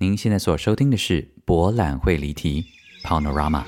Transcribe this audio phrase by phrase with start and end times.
[0.00, 2.64] 您现在所收听的是《博览会离题》
[3.04, 3.64] （Panorama）。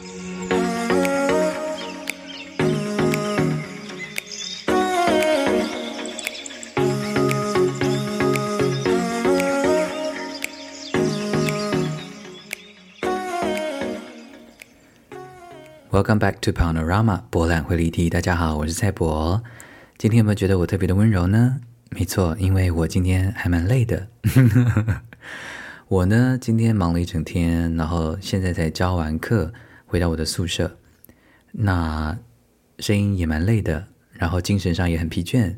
[15.90, 18.08] Welcome back to Panorama 博览会离题。
[18.08, 19.42] 大家好，我是蔡博。
[19.98, 21.56] 今天有没有觉得我特别的温柔呢？
[21.90, 24.06] 没错，因为我今天还蛮累的。
[25.90, 29.52] 我呢，今天忙了一整天，然后现在才教完课，
[29.86, 30.70] 回到我的宿舍。
[31.50, 32.16] 那
[32.78, 35.52] 声音也蛮累的，然后精神上也很疲倦，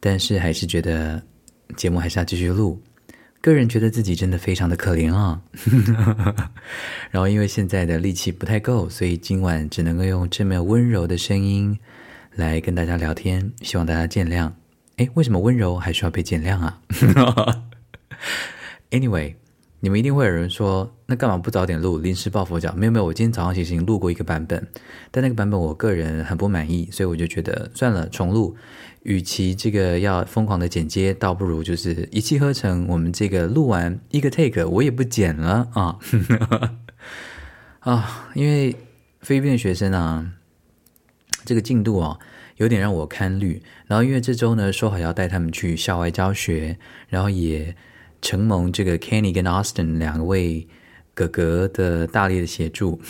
[0.00, 1.22] 但是还是觉得
[1.76, 2.82] 节目还是要继续录。
[3.40, 5.40] 个人觉得自己真的非常的可怜啊。
[7.12, 11.78] 然后因为现在的力气不太够，所以今晚只能够用这么温柔的声音
[12.32, 14.50] 来跟大家聊天，希望大家见谅。
[14.96, 16.82] 哎，为什么温柔还需要被见谅啊？
[18.90, 19.36] Anyway。
[19.80, 21.98] 你们一定会有人说，那干嘛不早点录？
[21.98, 22.72] 临时抱佛脚？
[22.74, 24.66] 没有没有，我今天早上其实已经录过一个版本，
[25.10, 28.56] 但那个版本我个人很不满意，所以我就觉得算了，重录。
[29.02, 32.86] 与其这个要疯狂的剪接，倒不如就是一气呵成。
[32.88, 35.98] 我们这个录完一个 take，我也不剪了啊
[37.80, 38.30] 啊！
[38.34, 38.74] 因为
[39.20, 40.32] 菲律宾的学生啊，
[41.44, 42.18] 这个进度啊，
[42.56, 43.62] 有点让我堪虑。
[43.86, 47.76] 然后因为这周呢，说好要带他们去校外教学，然后也。
[48.22, 50.66] 承蒙这个 Kenny 跟 Austin 两位
[51.14, 53.00] 哥哥的大力的协助，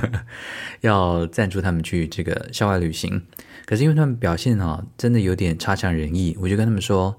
[0.82, 3.22] 要赞助他们去这个校外旅行。
[3.64, 7.16] 可是因为他们表现啊，真的有点差强人意，我就跟他们说：“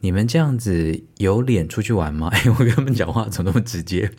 [0.00, 4.10] 你们这样子有脸出去玩吗？” 哎，我跟他们讲话怎么那么直接？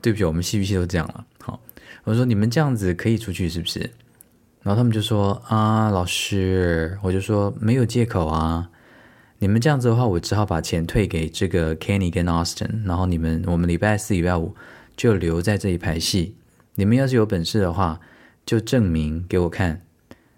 [0.00, 1.26] 对不起，我们戏剧系都这样了。
[1.40, 1.60] 好，
[2.04, 3.80] 我说你们这样子可以出去是不是？
[4.62, 8.70] 然后他们就说：“啊，老师，我就说没有借口啊。”
[9.40, 14.52] 你们这样子的话，我只好把钱退给这个 Kenny 跟 Austin，然后你们我们礼拜四、礼拜五
[14.96, 16.34] 就留在这里排戏。
[16.74, 18.00] 你们要是有本事的话，
[18.44, 19.82] 就证明给我看。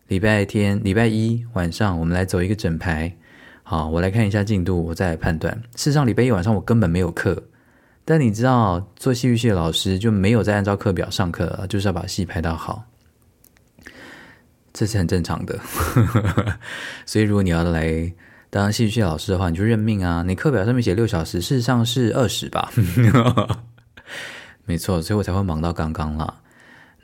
[0.09, 3.17] 礼拜天、礼拜一晚上，我们来走一个整排。
[3.63, 5.55] 好，我来看一下进度，我再来判断。
[5.77, 7.45] 事实上，礼拜一晚上我根本没有课，
[8.05, 12.85] 但你知道，做戏剧系的老师就没有在按照课表上课，就是要把戏排到好，
[14.75, 15.59] 这是很正常的。
[17.07, 18.13] 所以，如果你要来。
[18.51, 20.25] 当戏剧老师的话，你就认命啊！
[20.27, 22.69] 你课表上面写六小时，事实上是二十吧？
[24.67, 26.39] 没错，所以我才会忙到刚刚啦。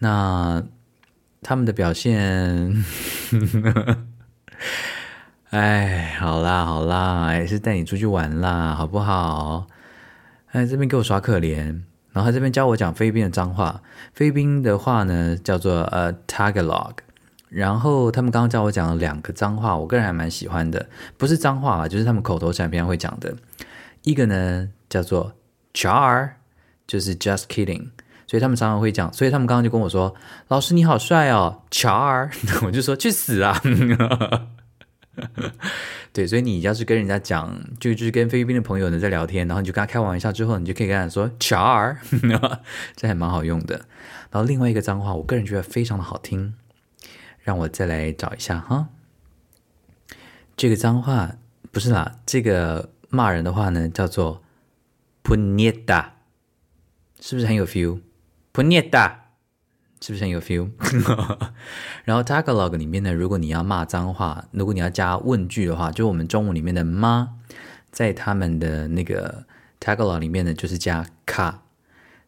[0.00, 0.62] 那
[1.42, 2.84] 他们的表现，
[5.50, 9.68] 哎，好啦好啦，还是带你出去玩啦，好不好？
[10.50, 11.82] 哎，这边给我耍可怜，
[12.12, 13.80] 然后他这边教我讲菲律宾的脏话。
[14.12, 17.05] 菲律宾的话呢，叫做呃 Tagalog。
[17.48, 23.34] 然后他们刚刚教我讲了两个脏话，我个人还蛮喜欢的，不是脏话啊，就是他们口头禅平常会讲的。
[24.02, 25.34] 一个呢叫做
[25.74, 26.30] “char”，
[26.86, 27.88] 就是 “just kidding”，
[28.26, 29.12] 所以他们常常会讲。
[29.12, 30.14] 所以他们刚刚就跟我说
[30.48, 32.30] ：“老师你好帅哦，char。
[32.66, 33.60] ”我就说：“去死啊！”
[36.12, 41.96] 对，所以你要是跟人家讲，就就是跟菲律宾的朋友呢在聊天，然后你就跟他开玩笑之后，你就可以跟他说 “char”，
[42.94, 43.76] 这还蛮好用的。
[44.30, 46.54] 然后另外一个脏话，我个人觉得非常的好听。
[47.46, 48.88] 让我再来找一下哈，
[50.56, 51.36] 这个脏话
[51.70, 54.42] 不是啦，这个骂人的话呢叫做
[55.22, 56.06] “puneta”，
[57.20, 59.12] 是不是很有 feel？“puneta”
[60.00, 60.70] 是不是很有 feel？
[62.04, 67.36] 然后 Tagalog 里面呢，如果你要骂脏话，如果你要加问句的话，就我们中文里面的“妈”，
[67.92, 69.46] 在他们的那个
[69.78, 71.62] Tagalog 里面呢，就是加卡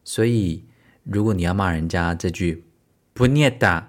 [0.05, 0.63] 所以
[1.03, 2.63] 如果你要骂人家这句
[3.13, 3.83] “puneta”。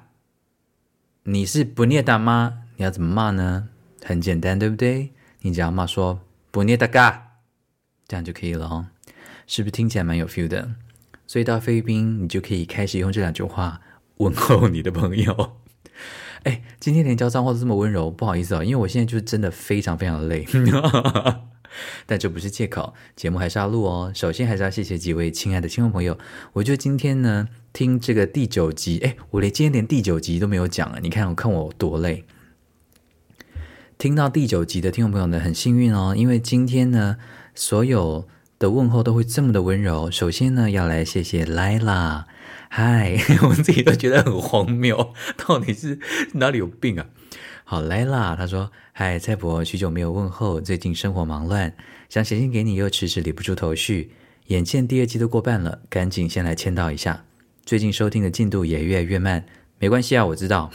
[1.25, 3.69] 你是不念大妈，你要怎么骂呢？
[4.03, 5.12] 很简单，对不对？
[5.41, 6.20] 你只要骂说
[6.50, 7.32] 不念大嘎，
[8.08, 8.86] 这样就可以了哦。
[9.47, 10.70] 是不是听起来蛮有 feel 的？
[11.26, 13.80] 所以到菲律宾，你就可以开始用这两句话
[14.16, 15.56] 问候你的朋友。
[16.44, 20.47] 哎，今天连教脏话都这么温柔，不好意思哦，因为我现在就是真的非常非常的累。
[22.06, 24.12] 但这不是借口，节目还是要录哦。
[24.14, 26.18] 首先还是要谢谢几位亲爱的听众朋友。
[26.54, 30.98] 我觉得今天呢，听这个第九集，哎，我连今天连第九集都没有讲啊！
[31.03, 32.24] 你看，我看我多累。
[33.98, 37.18] 听到第九集的听众朋友呢，很幸运哦，因为今天呢，
[37.54, 38.27] 所有
[38.59, 40.10] 的问候都会这么的温柔。
[40.10, 42.24] 首先呢，要来谢谢 Lila，
[42.71, 45.98] 嗨， 我自己都觉得很荒谬，到底是
[46.33, 47.06] 哪里有病啊？
[47.65, 51.72] 好来啦，他说：“嗨，蔡伯，许久没有问候，最近生活忙乱，
[52.10, 54.12] 想写信给你又迟迟理不出头绪。
[54.48, 57.24] 眼见第二季都过半了，赶紧先来签到一下。
[57.64, 59.47] 最近收听的进度也越来越慢，
[59.78, 60.70] 没关系啊，我知道。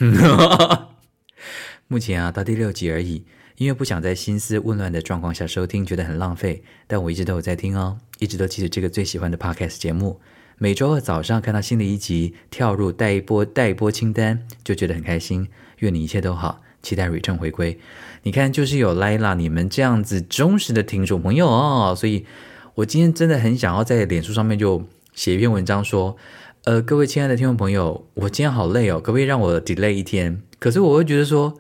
[1.88, 3.24] 目前啊，到第六集而已，
[3.58, 10.20] 因为不想在心思混乱的状况下收听，觉得很浪费，但我一直都有在听哦，一直都记得这个最喜欢的 podcast 节目。
[10.58, 15.48] 每周二早上看到新的一集，跳入待一波待一波清单，就觉得很开心。
[15.80, 17.78] 愿你一切都好，期待 return 回归。
[18.26, 22.26] 你看，就是有 Lila 你们这样子忠实的听众朋友哦，所以
[22.74, 24.84] 我今天真的很想要在脸书上面就
[25.14, 26.18] 写一篇文章说，
[26.64, 30.42] 呃，各位亲爱的听众朋友，我今天好累哦，可不可以让我 delay 一天？
[30.58, 31.60] 可是我会觉得说。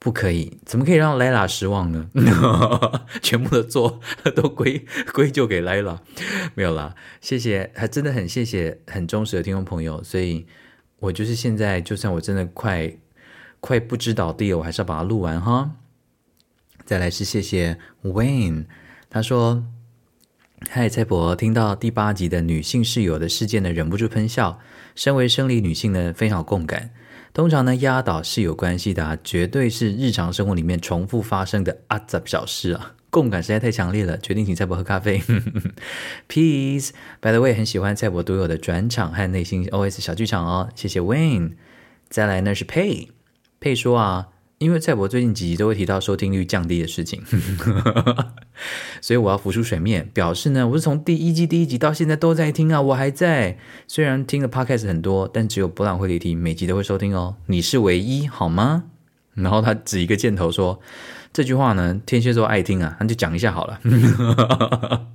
[0.00, 2.08] 不可以，怎么可以让莱拉失望呢？
[3.20, 3.98] 全部的错
[4.36, 6.00] 都归归咎给莱拉，
[6.54, 10.46] 没有啦，谢谢，还真的很谢谢很忠实的听众朋友，所以
[11.00, 12.96] 我就是现在，就算我真的快
[13.60, 15.72] 快不知倒地了，我还是要把它录完哈。
[16.84, 18.66] 再来是谢谢 Wayne，
[19.10, 19.64] 他说
[20.70, 24.58] ：“嗨，蔡伯，听到第八集的女性室友的事件呢，忍不住喷笑。
[24.94, 26.90] 身为生理女性呢，非常有共感。”
[27.34, 35.22] 通常呢，压倒是有关系的，啊，绝对是日常生活里面重复发生的阿杂小事啊，共感实在太强烈了，决定请蔡伯喝咖啡。
[36.26, 36.90] Peace。
[37.20, 41.52] By the way，很喜欢蔡伯独有的转场和内心 OS 小剧场哦，谢谢 Wayne。
[42.08, 43.08] 再来呢是 Pay
[43.60, 44.28] 配说啊。
[44.58, 47.22] 因为蔡伯最近几集都会提到收听率降低的事情，
[49.00, 53.56] 所以我要浮出水面，表示呢，我是从第一季第一集到现在都在听啊，我还在。
[53.86, 57.36] 虽然听的 podcast 很多，但只有博览会里听，每集都会收听哦。
[57.46, 58.86] 你是唯一，好吗？
[59.34, 60.80] 然后他指一个箭头说
[61.32, 63.78] ：“这句话呢，天蝎座爱听啊，那就讲一下好了。”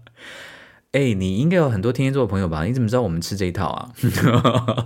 [0.94, 2.64] 哎，你应该有很多天蝎座的朋友吧？
[2.64, 3.92] 你怎么知道我们吃这一套啊？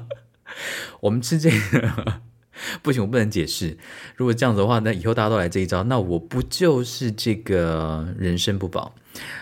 [1.01, 2.21] 我们吃这个。
[2.81, 3.77] 不行，我不能解释。
[4.15, 8.93] 如果这样子的话，那以后大家都来这一招，那我不就是这个人生不保？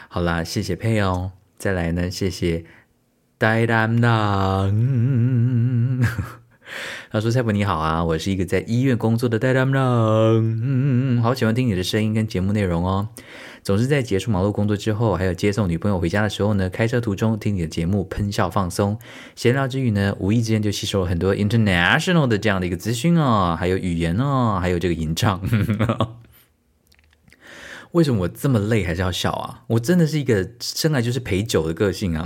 [0.07, 1.31] 好啦，谢谢佩哦。
[1.57, 2.65] 再来呢，谢谢
[3.37, 4.73] 呆蛋郎。
[7.11, 13.07] 他说：“蔡伯你好啊，我是一个在医院工作的呆蛋郎，好喜欢听你的声音跟节目内容哦。”
[13.65, 18.99] 总是在结束忙碌工作之后，还有接送女朋友回家的时候呢，开车途中听你的节目喷笑放松，
[19.35, 25.41] 闲聊之余呢，无意之间就吸收了很多 international 的这样的一个资讯哦，还有语言哦，还有这个吟唱。
[27.93, 29.63] 为什么我这么累还是要笑啊？
[29.65, 32.23] 我真的是一个生来就是陪酒的个性啊。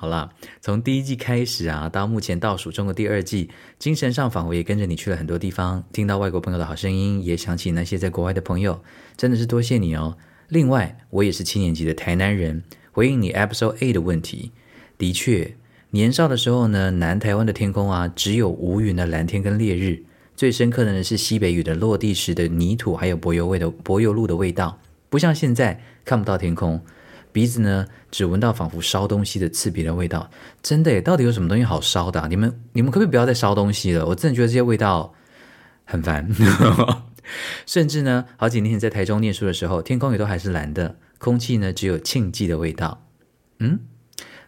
[0.00, 0.30] 好啦，
[0.62, 8.82] 从第一季开始啊，到目前倒数中的第二季，精神上仿佛也跟着你去了很多地方，听到外国朋友的好声音，也想起那些在国外的朋友，
[9.18, 10.16] 真的是多谢你哦。
[10.48, 12.62] 另外，我也是七年级的台南人，
[12.92, 14.52] 回应你 Episode A 的问题，
[14.96, 15.54] 的确，
[15.90, 20.02] 年少的时候呢，南台湾的天空啊，只有无云的蓝天跟烈日，
[20.34, 24.78] 最深刻的呢是西北雨的落地时的泥土，还有柏油味的柏油路的味道，
[25.10, 26.80] 不像现在看不到天空。
[27.32, 30.30] 鼻子呢，只闻到仿佛烧东西的刺鼻的味道，
[30.62, 31.00] 真的耶！
[31.00, 32.26] 到底有什么东西好烧的？
[32.28, 34.06] 你们你们可不可以不要再烧东西了？
[34.06, 35.14] 我真的觉得这些味道
[35.84, 36.28] 很烦。
[37.66, 43.06] 甚至呢，好几年前在台中念书的时候，天空也都还是蓝的，空气呢只有庆记的味道。
[43.60, 43.80] 嗯，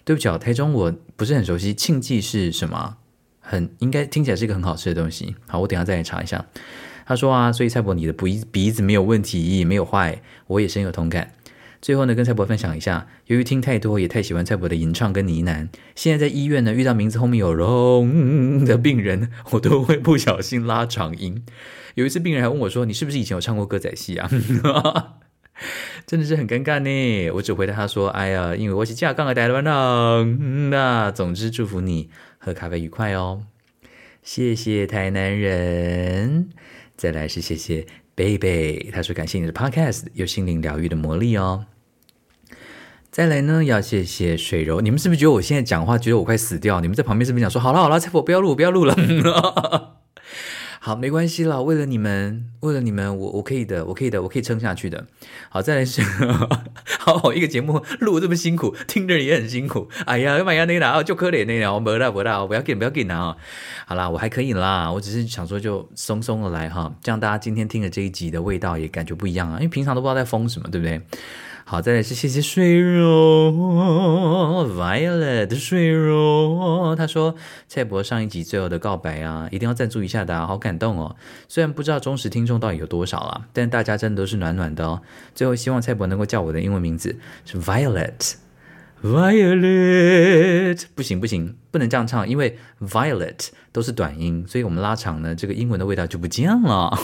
[0.05, 2.97] 对不起啊，台中我不是很熟悉，庆记是什么？
[3.41, 5.37] 很应该听起来是一个很好吃的东西。
[5.47, 6.45] 好，我等下再来查一下。
[7.05, 11.33] 他说啊，所以蔡伯你的鼻鼻子没有问题，没有坏，我也深有同感。
[11.83, 21.45] 最后呢，跟蔡伯分享一下，由于听太多，也太喜欢蔡伯的吟唱跟呢喃，现在在医院呢，遇到名字后面有“龙”的病人，我都会不小心拉长音。
[21.97, 24.31] 有一次病人还问我说：“你是不是以前有唱过歌仔戏啊？”
[26.07, 27.31] 真的是很尴尬呢。
[27.33, 33.43] 我只回答他说：“哎呀，因为我是架杠的台湾人。”那总之祝福你喝咖啡愉快哦。
[34.23, 36.49] 谢谢台南人。
[36.97, 37.85] 再来是谢谢
[38.15, 41.67] 贝贝，他说感谢你的 podcast 有心灵疗愈的魔力哦。
[43.13, 44.81] 再来呢，要谢谢水柔。
[44.81, 46.81] 你们是不是觉得我现在讲话，觉得我快死掉？
[46.81, 48.97] 你们在旁边是不是讲说，好了好了，蔡伯不要录，不要录了。
[50.81, 55.05] 好，没关系了，为了你们，为了你们，我我可以的，我可以的，我可以撑下去的。
[55.51, 56.01] 好，再来是，
[57.01, 59.91] 好好一个节目录这么辛苦，听的人也很辛苦。
[60.07, 63.37] 哎呀，要不要那个就可怜那个，我不啦不啦，不要给不要给拿啊。
[63.85, 70.99] 好啦，我还可以啦，我只是想说就松松的来哈，这样大家今天听的这一集的味道也感觉不一样啊，因为平常都不知道在疯什么，对不对？
[71.65, 73.53] 好，再来是谢谢水柔
[74.77, 77.35] ，Violet 的水柔，他说
[77.69, 81.17] 蔡博上一集最后的告白啊，一定要赞助一下的，好感动哦。
[81.49, 85.01] 虽然不知道忠实听众到底有多少啊，但大家真的都是暖暖的哦。
[85.35, 88.35] 最后希望蔡博能够叫我的英文名字是 Violet。
[89.03, 96.97] Violet，不行不行，不能这样唱，因为 Violet 都是短音，所以我们拉长呢，这个英文的味道就不见了，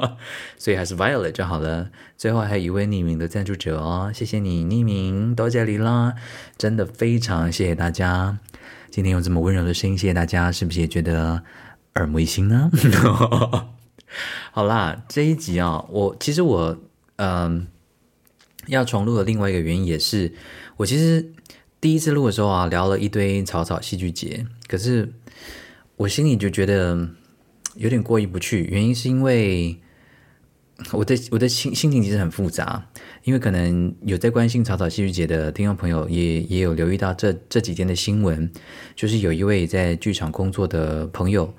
[0.56, 1.90] 所以还是 Violet 就好了。
[2.16, 6.14] 最后还有一位匿名的赞助者哦，谢谢你匿名，多谢你啦，
[6.56, 8.38] 真的非常谢谢大家，
[8.90, 11.42] 今天用这么温柔的声音，谢谢大家，是不是也觉得
[11.96, 12.70] 耳目一新呢？
[14.52, 16.78] 好啦，这一集啊，我其实我
[17.16, 17.66] 嗯
[18.68, 20.32] 要重录的另外一个原因也是，
[20.78, 21.32] 我其实
[21.80, 25.12] 第一次录的时候啊，聊了一堆草草戏剧节，可是
[25.96, 27.08] 我心里就觉得
[27.76, 29.78] 有点过意不去，原因是因为
[30.92, 32.86] 我的我的心心情其实很复杂，
[33.22, 38.50] 因为可能有在关心草草戏剧节的听众朋友也也有留意到这这几天的新闻，
[38.96, 41.54] 就是有一位在剧场工作的朋友。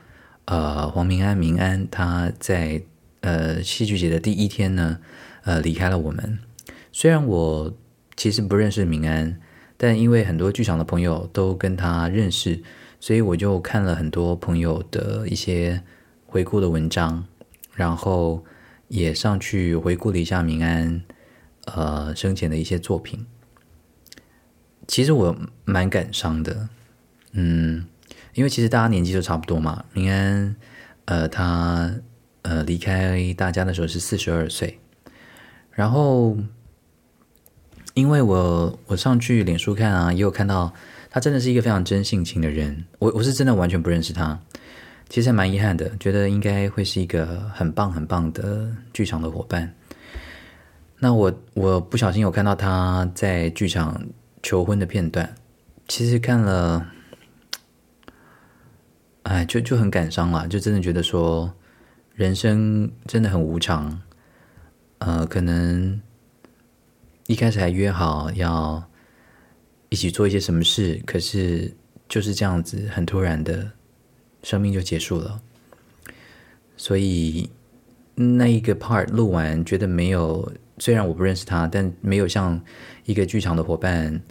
[0.48, 2.80] 呃，黄明安，明安，他在
[3.22, 5.00] 呃戏剧节的第一天呢，
[5.44, 6.38] 呃离开了我们。
[6.92, 7.76] 虽然我
[8.16, 9.40] 其实不认识明安，
[9.76, 12.62] 但因为很多剧场的朋友都跟他认识，
[13.06, 15.84] 所以我就看了很多朋友的一些
[16.26, 17.24] 回顾的文章，
[17.76, 18.44] 然后
[18.88, 21.04] 也上去回顾了一下明安
[21.66, 23.28] 呃生前的一些作品。
[24.88, 26.70] 其实我蛮感伤的，
[27.34, 27.86] 嗯。
[28.34, 30.56] 因为其实大家年纪都差不多嘛，明安，
[31.06, 31.94] 呃，他
[32.42, 34.80] 呃离开大家的时候是四十二岁，
[35.70, 36.36] 然后
[37.94, 40.74] 因为我我上去脸书看啊，也有看到
[41.16, 44.38] 他真的是一个非常真性情的人，我我是真的完全不认识他，
[45.08, 49.74] 其实还蛮遗憾的，觉得应该会是一个很棒很棒的剧场的伙伴。
[51.00, 54.06] 那我我不小心有看到他在剧场
[54.44, 55.34] 求婚的片段，
[55.88, 56.86] 其实看了。
[59.24, 61.50] 哎，就就很感伤了，就真的觉得说，
[62.14, 64.02] 人生真的很无常。
[64.98, 66.02] 呃，可能
[67.28, 68.84] 一开始还约好要
[69.96, 71.72] 一起做一些什么事，可是
[72.10, 73.72] 就是这样子，很突然的，
[74.44, 75.42] 生命就结束了。
[76.76, 77.50] 所以
[78.14, 82.62] 那一个 part 录完，觉得没有，虽然我不认识他，但没有像
[83.06, 84.22] 一个剧场的伙伴，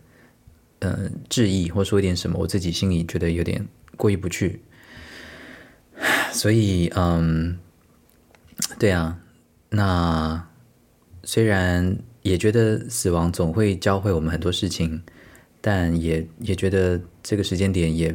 [0.80, 3.66] 嗯，致意或说一点什么，我自己心里觉得有点
[3.96, 4.60] 过意不去。
[6.30, 7.58] 所以，嗯，
[8.78, 9.18] 对啊，
[9.70, 10.46] 那
[11.22, 15.02] 虽然也觉得死亡总会教会我们很多事情，
[15.66, 18.14] 但也也觉得这个时间点也，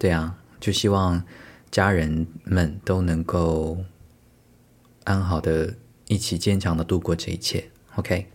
[0.00, 1.22] 对啊，就希望
[1.70, 3.78] 家人们都能够
[5.04, 5.72] 安好的
[6.08, 7.70] 一起坚强的度过这一切。
[7.94, 8.26] OK，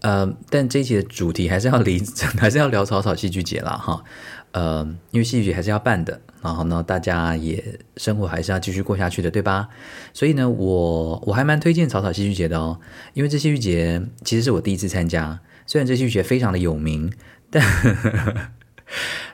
[0.00, 2.02] 呃，但这一期的主题还是要离，
[2.36, 4.02] 还是要聊草草戏剧节了哈。
[4.50, 9.68] 呃，因为戏剧节还是要办的，然后呢，大家也生活还是要继续过下去的，对吧？
[10.12, 12.80] 所以呢，我我还蛮推荐草草戏剧节的哦，
[13.14, 17.12] 因为这戏剧节其实是我第一次参加，虽然这戏剧节非常的有名，
[17.48, 17.62] 但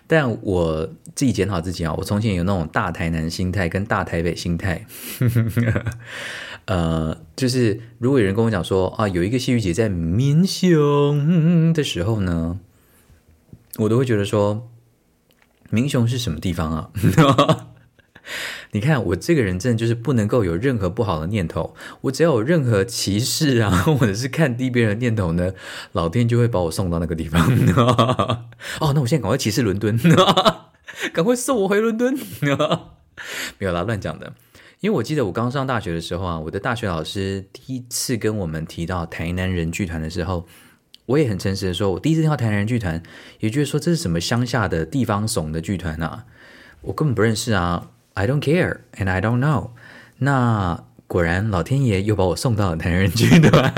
[0.07, 4.85] 但我自己检讨自己啊，我从前有那种大台南心态跟大台北心态，
[6.67, 12.59] 呃，就是如果有人跟我讲说啊，有一个戏剧节在民雄的时候呢，
[13.79, 14.69] 我都会觉得说。
[15.71, 16.91] 明雄是什么地方啊？
[18.73, 25.53] 你看我这个人真的就是不能够有任何不好的念头，我只要有任何歧视啊， 或者是看低别人的念头呢，
[25.93, 27.41] 老天就会把我送到那个地方。
[28.81, 29.99] 哦，那我现在赶快歧视伦敦，
[31.13, 32.17] 赶快送我回伦敦。
[32.41, 34.33] 没有啦，乱讲的。
[34.81, 40.47] 因为我记得我刚上大学的时候啊，我的大学老师第一次跟我们提到台南人剧团的时候。
[41.07, 43.03] 我也很诚实的说，我第一次听到台南人剧团，
[43.41, 46.25] 也就是说这是什么乡下的地方怂的剧团啊？
[46.81, 49.71] 我根本不认识啊！I don't care and I don't know。
[50.19, 53.73] 那果然老天爷又把我送到了台南人剧团，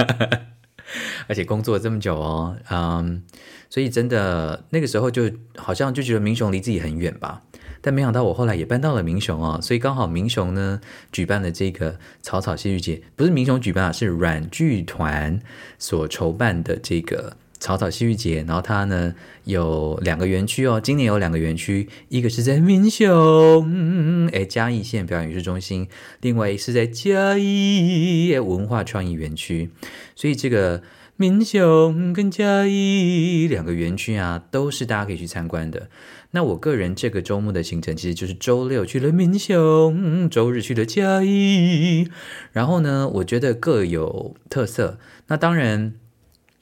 [1.27, 3.23] 而且工作这么久哦，嗯，
[3.69, 7.43] 所以真的那个时候就好像就觉得明雄离自己很远吧。
[7.83, 10.81] 但没想到我后来也搬到了明雄啊，所以刚好明雄呢
[11.13, 15.41] 举办了这个草草戏剧节，不是明雄举办啊，是软剧团
[15.79, 18.45] 所筹办的这个草草戏剧节。
[18.47, 25.89] 然后它呢有两个园区哦，今年有两个园区，一个是在明雄哎嘉义县表演艺术中心，
[26.21, 29.71] 另外是在嘉义文化创意园区。
[30.15, 30.83] 所以这个
[31.17, 35.89] 明雄跟嘉义两个园区啊，都是大家可以去参观的。
[36.33, 42.11] 那我个人这个周末的行程其实就是周六去了民雄，周日去了嘉义，
[42.53, 44.99] 然后呢，我觉得各有特色。
[45.29, 45.95] 那当然，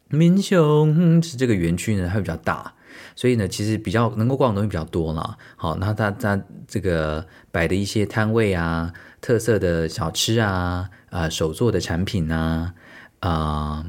[0.08, 2.74] 民雄是这个园区呢，它比较大，
[3.16, 5.38] 所以呢，其实比较能够逛的东西比较多了。
[5.56, 12.74] 好，那它它这个摆的一些摊位啊，特色的小吃啊，啊，手做的产品啊，
[13.20, 13.86] 啊。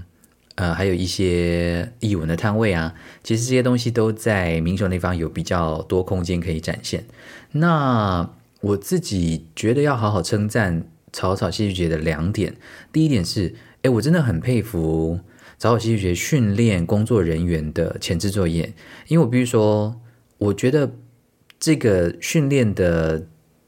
[0.58, 7.04] 呃，还有一些译文的摊位啊，其实这些东西都在民雄那方有比较多空间可以展现。
[7.52, 8.30] 那
[8.62, 12.56] 我自己觉得要好好称赞草草戏剧节的两点，
[12.94, 15.20] 第一点是，哎，我真的很佩服
[15.58, 18.74] 草草戏剧节训练工作人员的前置作业，
[19.08, 20.00] 因为我必须说，
[20.38, 20.92] 我觉得
[21.60, 23.28] 这个训练的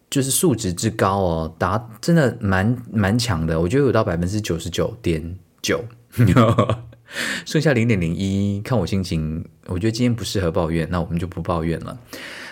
[0.09, 5.83] 就是素质之高哦，达真的蛮蛮强的，我觉得有到百分之九十九点九，
[7.45, 9.45] 剩下零点零一，看我心情。
[9.67, 11.99] 我觉得今天不适合抱怨，那我们就不抱怨了。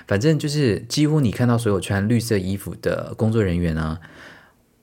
[0.05, 3.99] 反正就是几乎你看到所有穿绿色衣服的工作人员啊，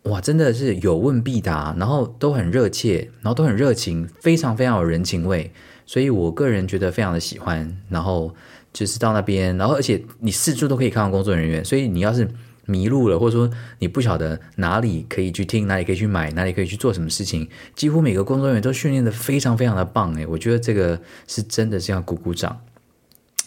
[0.05, 5.53] 哇，真的是有问必答，然后都很热切，然后都很热情，非常非常有人情味。
[5.87, 7.77] 所以我个人觉得非常的喜欢。
[7.89, 8.35] 然后
[8.73, 12.29] 就是到那边，然后而且你四处都可以看到工作人员，所以你要是。
[12.65, 22.61] 迷路了，或者说你不晓得哪里可以去听，哪里可以去买，哪里可以去做什么事情，几乎每个工作人员都训练的非常非常的棒诶，我觉得这个是真的是要鼓鼓掌，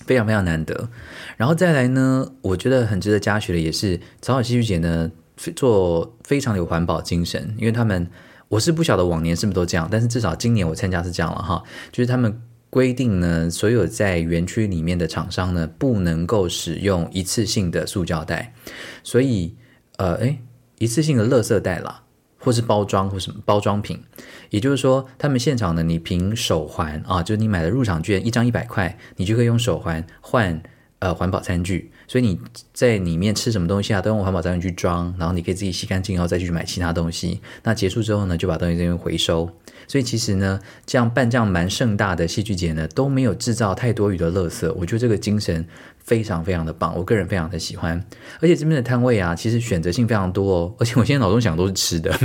[0.06, 0.90] 非常非常难得。
[1.38, 5.10] 然后再来呢，我觉得很值得嘉许的也是草草戏剧节呢，
[5.56, 8.08] 做非常有环保精神，因为他们
[8.48, 12.42] 我是不晓得往年是不是都这样，但是至少今年我参加是这样了哈，就是他们。
[12.72, 18.54] 规定呢，所有在园区里面的厂商呢，不能够使用一次性的塑胶袋，
[19.02, 19.56] 所以，
[19.96, 20.40] 呃，诶，
[20.80, 22.04] 一次性的垃圾袋啦，
[22.38, 24.04] 或是包装或什么包装品，
[24.50, 30.62] 也就是说，他们现场呢，你凭手环啊，就是你买的入场券一张一百块，你就可以用手环换
[31.06, 31.92] 呃环保餐具。
[32.08, 32.40] 所以你
[32.74, 37.40] 在里面吃什么东西啊，都用环保餐具去装，然后你可以自己洗干净，然后再去买其他东西。
[37.64, 39.50] 那结束之后呢，就把东西这边回收。
[39.88, 44.72] 所以其实呢，这样办这样蛮盛大的戏剧节呢，都没有制造太多余的垃圾。
[44.74, 45.66] 我觉得这个精神。
[46.06, 48.06] 非常非常的棒，我个人非常的喜欢，
[48.40, 50.76] 而且这边的摊位啊，其实选择性非常多哦。
[50.80, 52.16] 而且我现在脑中想都是吃的，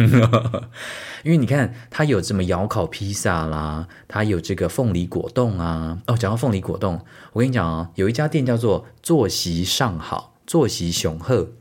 [1.24, 5.98] 因为你看它有什么窑烤披萨啦，它有这个凤梨果冻啊。
[6.06, 7.00] 哦，讲到凤梨果冻，
[7.32, 11.52] 我跟你讲啊，有一家店叫做坐席上好，坐席雄鹤，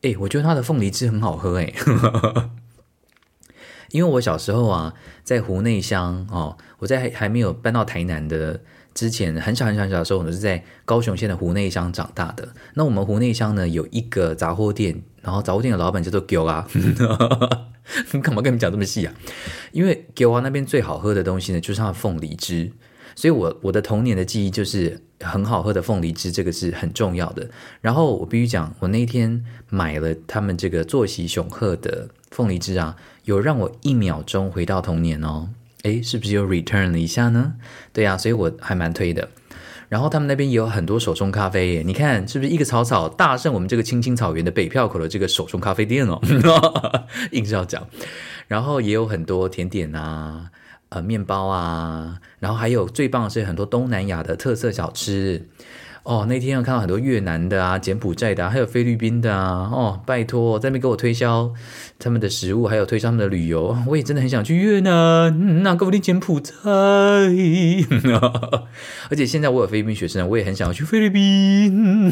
[0.00, 1.72] 哎，我觉得它的凤梨汁很好喝哎。
[3.90, 4.92] 因为我小时候啊，
[5.24, 8.60] 在湖内乡哦，我在还没有搬到台南的。
[8.94, 12.48] 之前很小很小很小的时候，我是在高雄县的湖内乡长大的。
[12.74, 16.66] 那我们湖内乡呢，有一个杂货店，然后杂货店的老板叫做 Gio 啊。
[18.10, 19.14] 你 干嘛跟你讲这么细啊？
[19.70, 22.72] 因为 Gio 啊那边最好喝的东西呢，就是它的凤梨汁。
[23.14, 27.48] 所以我我的童年的记忆就是很好喝的凤梨汁，这个是很重要的。
[27.80, 35.50] 然后我必须讲，我那天买了他们这个坐席雄鹤的凤梨汁啊，有让我一秒钟回到童年哦。
[35.84, 37.54] 诶，是不是又 return 了一下呢？
[37.92, 39.28] 对呀，所以我还蛮推的。
[39.88, 46.20] 然后他们那边也有很多手冲咖啡耶，你看是不是一个草草大胜我们这个青青草原的北票口的这个手冲咖啡店哦？
[47.32, 47.86] 硬是要讲。
[48.48, 50.50] 然后也有很多甜点啊，
[50.90, 55.48] 呃，面包啊，然后还有最棒的是很多东南亚的特色小吃。
[56.08, 59.68] 哦，那天要看到很多越南的啊、柬埔寨的，还有菲律宾的啊。
[59.70, 61.52] 哦，拜托，在那边给我推销
[61.98, 66.54] 他们的食物，还有推销他们的旅游，我也真的很想去越南，那给我去柬埔寨。
[69.10, 72.10] 而且现在我有菲律宾学生，我也很想要去菲律宾，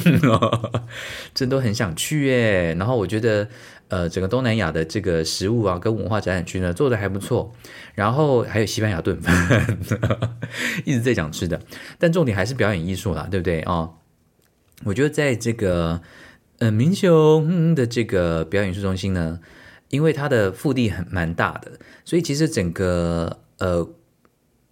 [1.32, 2.74] 真都很想去耶。
[2.74, 3.48] 然后我觉得。
[3.88, 7.54] 呃，整个东南亚的这个食物啊，跟文化展览区呢做的还不错，
[7.94, 9.78] 然后还有西班牙炖饭，
[10.84, 11.60] 一直在讲吃的，
[11.96, 13.90] 但重点还是表演艺术啦，对不对啊？
[14.84, 16.02] 我觉得在这个
[16.58, 19.38] 呃明雄的这个表演艺术中心呢，
[19.90, 23.88] 因为它的腹地很蛮大的，所以其实整个呃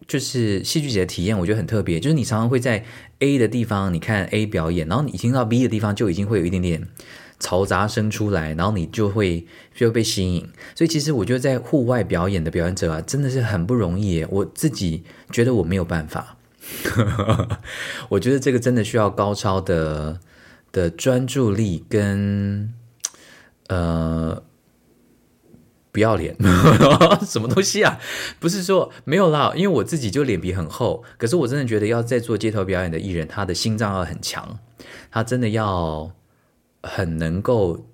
[0.09, 2.85] 就是戏剧节的体验，我觉得很特别，就是你常常会在
[3.21, 6.89] A 的地方你看 A 表演，然后你听到 B 的地方就已经会有一点点。
[7.45, 10.49] 嘈杂声出来，然后你就会就被吸引。
[10.75, 14.25] 所以其实我觉得在户外表演的表演者啊，真的是很不容易。
[14.31, 16.39] 我自己觉得我没有办法。
[18.09, 20.19] 我觉得这个真的需要高超的
[20.73, 22.73] 的专注力跟
[23.69, 24.43] 呃
[25.93, 26.35] 不要脸
[27.29, 28.01] 什么东西啊？
[28.41, 31.05] 不是说没有啦，因为我自己就脸皮很厚。
[31.19, 34.59] 可是我真的觉得要在做街头表演的艺人，他的心脏要很强，
[35.11, 36.11] 他真的要。
[36.85, 37.87] 很能够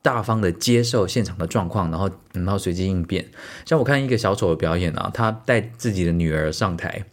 [0.00, 3.26] 大方的接受现场的状况，然后然后随机应变。
[3.66, 7.04] 像我看一个小丑的表演啊，他带自己的女儿上台，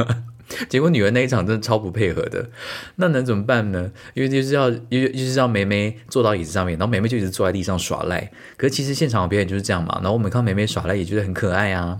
[0.68, 2.48] 结果女儿那一场真的超不配合的。
[2.96, 3.90] 那能怎么办呢？
[4.14, 8.30] 因为就是要，因为就是要梅梅坐到椅子上面，然后梅梅就一直坐在地上耍赖。
[8.56, 9.96] 可是其实现场的表演就是这样嘛。
[9.96, 11.98] 然后我们看梅梅耍赖也觉得很可爱啊。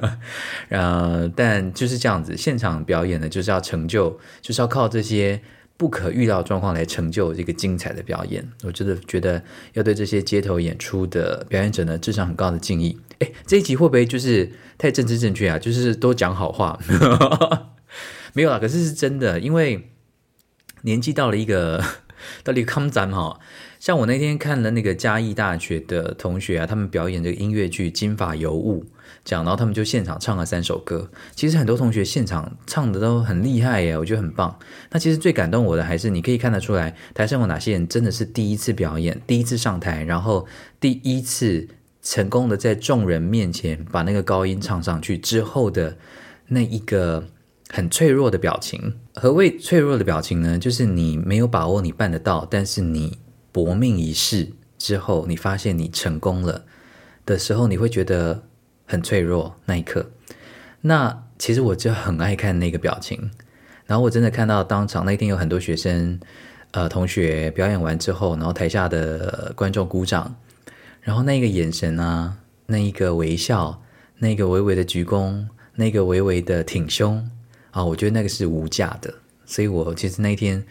[0.68, 5.40] 呃，但就是这样子，现场表演呢就是要成就，就是要靠这些。
[5.76, 13.00] 不可预料状况来成就这个精彩的表演，我真的觉得要对这些街头演出的表演者呢，智商很高的敬意。
[13.18, 15.58] 哎，这一集会不会就是太政治正确啊？
[15.58, 16.78] 就是都讲好话，
[18.34, 18.58] 没有啦。
[18.58, 19.90] 可是是真的，因为
[20.82, 21.82] 年纪到了一个
[22.44, 23.40] 到底康展哈，
[23.80, 28.84] 像我那天看了那个嘉义大学的同学啊，他们表演这个音乐剧《金发尤物》，
[29.24, 31.08] 讲，然后他们就现场唱了三首歌。
[31.36, 34.58] 其实很多同学现场唱的都很厉害耶，我觉得很棒。
[34.90, 40.44] 那其实最感动我的还是你可以看得出来，台上有哪些人真的是第一次表演，第一次上台，然后
[40.80, 41.68] 第一次
[42.02, 45.96] 成功的在众人面前把那个高音唱上去之后的
[46.48, 47.28] 那一个
[47.68, 48.98] 很脆弱的表情。
[49.14, 50.58] 何谓脆弱的表情呢？
[50.58, 53.18] 就是你没有把握你办得到，但是你
[53.52, 56.64] 搏命一试之后，你发现你成功了
[57.24, 58.42] 的时候，你会觉得。
[58.92, 60.10] 很脆弱那一刻，
[60.82, 63.30] 那其实我就很爱看那个表情。
[63.86, 66.20] 然后我真的看到当场那天有很多学生，
[66.72, 70.36] 呃，同学表演完之后，然后台下的观众鼓掌，
[71.00, 73.82] 然后那个眼神啊，那一个微笑，
[74.18, 77.26] 那个微微的鞠躬，那个微微的挺胸
[77.70, 79.14] 啊，我觉得那个是无价的。
[79.46, 80.62] 所以我其实那天。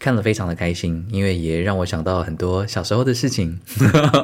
[0.00, 3.60] 看了非常的开心，因为也让我想到很多小时候的事情。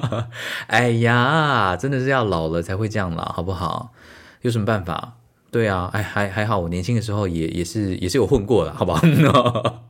[0.69, 3.93] 哎呀，真的是要老了才会这样了，好不好？
[4.41, 5.12] 有什么办法？
[5.51, 9.03] 对啊，哎，还还好，我年轻的时候也也是也是有混过的，好不好？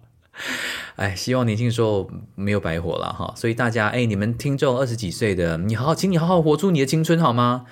[0.96, 3.33] 哎，希望年轻的时候没有白活了哈。
[3.37, 7.64] 所以大家，哎，你们听众二十几岁的，你好好，请你好好活出你的青春好吗？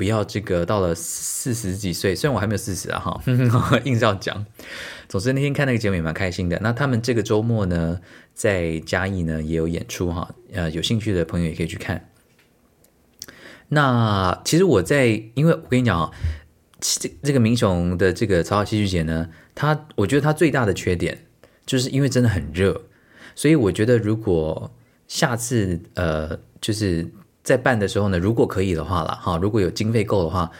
[0.00, 3.22] 不要这个到了四十几岁，虽然我还没有四十啊哈，
[3.84, 4.46] 硬是要讲。
[5.10, 6.58] 总之那天看那个节目也蛮开心的。
[6.62, 8.00] 那他们这个周末呢，
[8.32, 12.08] 在嘉义呢也有演出哈，呃，有兴趣的朋友也可以去看。
[13.68, 16.10] 那其实我在，因为我跟你讲啊，
[16.80, 21.26] 这这个明雄的这个草草戏剧节呢，他我觉得他最大的缺点
[21.66, 22.84] 就是因为真的很热，
[23.34, 24.74] 所以我觉得如果
[25.06, 27.06] 下次呃就是。
[27.42, 30.50] 在办的时候呢，如果可以的话了哈，如果有经费够的话，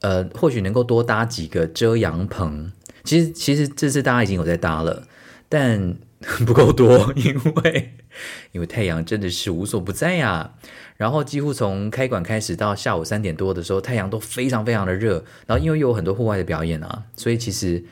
[0.00, 2.72] 呃，或许能够多搭几个遮阳棚。
[3.04, 5.04] 其实，其实这次大家已经有在搭了，
[5.48, 5.96] 但
[6.46, 7.92] 不够多，因为
[8.52, 10.52] 因为太阳真的是无所不在呀。
[10.96, 15.24] 然后几乎从开馆开始到下午三点多的时候，太阳都非常非常的热。
[15.46, 17.82] 然后因为有很多户外的表演啊，所以其实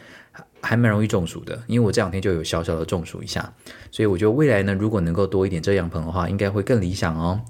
[0.61, 1.59] 还蛮容易中暑的。
[1.67, 3.51] 因为我这两天就有小小的中暑一下，
[3.91, 7.41] 所以我觉得未来呢，如果能够多一点遮阳棚的话，应该会更理想哦。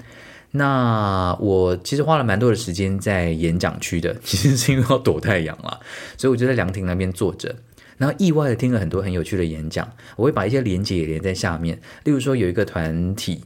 [0.53, 5.81] 那我其实花了蛮多的时间在演讲区的， 其实是因为要躲太阳了，
[6.17, 7.55] 所以我就在凉亭那边坐着，
[7.99, 9.93] 然后意外的听了很多很有趣的演讲。
[10.17, 13.45] 我会把一些连接也连在下面，例如说有一个团体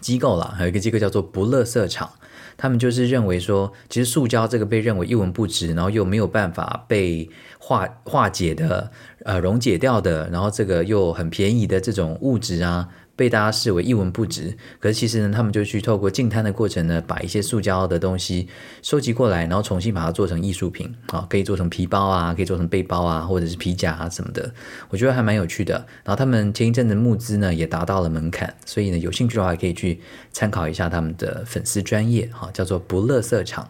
[0.00, 2.10] 机构啦，还有一个机构叫做不乐色场，
[2.56, 8.90] 他们就是认为说，其实塑胶这个被认为一文不值，然后又没有办法被化化解的，
[9.24, 12.88] 呃，溶解掉的，然后这个又很便宜的这种物质啊。
[13.22, 18.48] 被大家视为一文不值，可是其实呢，他们就去透过净滩的过程呢，把一些塑胶的东西
[18.82, 24.52] 收集过来，然后重新把它做成艺术品啊，可以做成皮包啊，可以做成背包啊，或者是皮夹啊什么的，
[24.88, 25.74] 我觉得还蛮有趣的。
[26.02, 30.00] 然后他们前一阵的募资呢，也达到了门槛，所以呢，有兴趣的话可以去
[30.32, 33.68] 参考一下他们的粉丝专业哈，叫做不乐色场。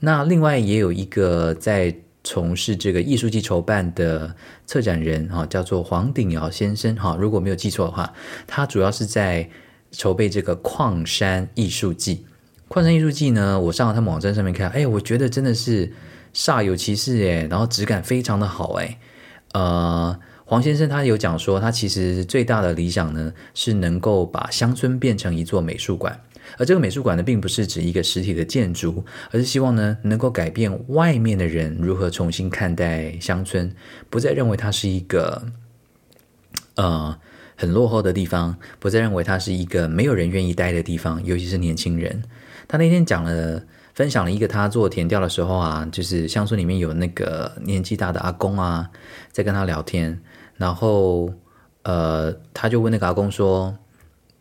[0.00, 1.94] 那另外也有一个在。
[2.24, 4.34] 从事这个艺术季筹办的
[4.66, 8.12] 策展人哈，叫做黄鼎尧先生哈，如果没有记错的话，
[8.46, 9.48] 他主要是在
[9.90, 12.24] 筹备这个矿山艺术季。
[12.68, 15.92] 矿山艺术季呢，我上了他们网站上面看，哎，我觉得真的是
[16.32, 18.98] 煞有其事哎，然后质感非常的好哎。
[19.52, 26.20] 呃，黄先生他有讲说，他其实最大的理想呢，是能够把乡村变成一座美术馆。
[26.58, 33.74] 而这个美术馆呢，并不是指一个实体的建筑，而是希望呢，能够改变外面的人如何重新看待乡村，
[34.10, 35.42] 不再认为它是一个
[36.76, 37.18] 呃
[37.56, 42.22] 很落后的地方，不再认为它是一个没有人愿意待的地方，尤其是年轻人。
[42.68, 43.62] 他那天讲了，
[43.94, 48.90] 分享了一个他做田调的时候啊，就是乡村里面有那个年纪大的阿公啊，
[49.30, 50.20] 在跟他聊天，
[50.56, 51.32] 然后
[51.82, 53.76] 呃，他就问那个阿公说，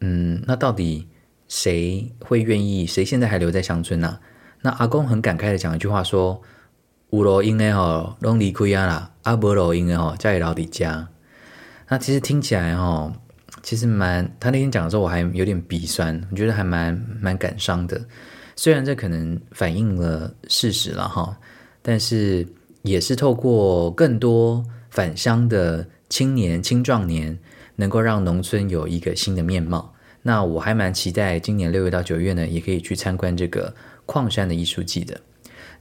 [0.01, 1.07] 嗯，那到底？
[1.51, 2.87] 谁会愿意？
[2.87, 4.17] 谁现在还留在乡村呢？
[4.61, 6.41] 那阿公很感慨的讲一句话说
[7.11, 11.09] ：“五罗因呢吼，拢离开啊啦，阿伯罗因呢吼，在老底家。”
[11.89, 13.11] 那其实听起来哈，
[13.61, 14.33] 其实蛮……
[14.39, 18.01] 他那天讲的时候，我还有点鼻酸，我觉得还蛮蛮感伤的。
[18.55, 21.37] 虽然这可能反映了事实了哈，
[21.81, 22.47] 但是
[22.83, 27.37] 也是透过更多返乡的青年、青壮年，
[27.75, 29.93] 能够让农村有一个新的面貌。
[30.23, 33.73] 那我还蛮期待今年六月到九月呢，也可以去参观这个
[34.05, 35.19] 矿山的艺术季的。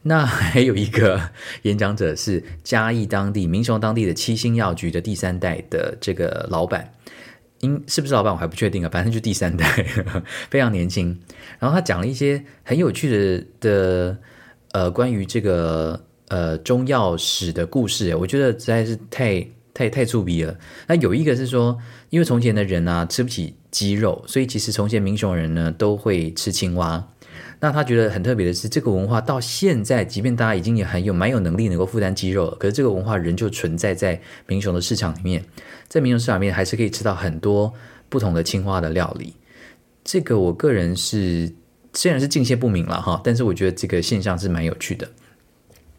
[0.02, 1.20] 那还有一个
[1.62, 6.90] 演讲者是嘉义当地民雄当地的七星药局的第三代的这个老板，
[7.58, 9.66] 应是不是老板我还不确定啊，反正就第三代，
[10.48, 11.20] 非常年轻。
[11.58, 14.18] 然后他讲了一些很有趣的的
[14.72, 20.56] 呃关于这个呃中药史的故事，我觉得实在是太太太粗鄙了。
[20.86, 21.76] 那有一个是说，
[22.08, 23.54] 因为从前的人啊吃不起。
[23.70, 27.08] 鸡肉，所以其实从前民雄人呢都会吃青蛙，
[27.60, 35.44] 那他觉得很特别的是，这个文化到现在，即便大家已经也很有蛮有能力能够负担鸡肉了，可是这个文化仍旧存在在民雄的市场里面，
[35.88, 37.72] 在民雄市场里面还是可以吃到很多
[38.08, 39.34] 不同的青蛙的料理。
[40.02, 41.52] 这个我个人是
[41.92, 45.08] 虽然是敬谢不明了哈，但是我觉得这个现象是蛮有趣的。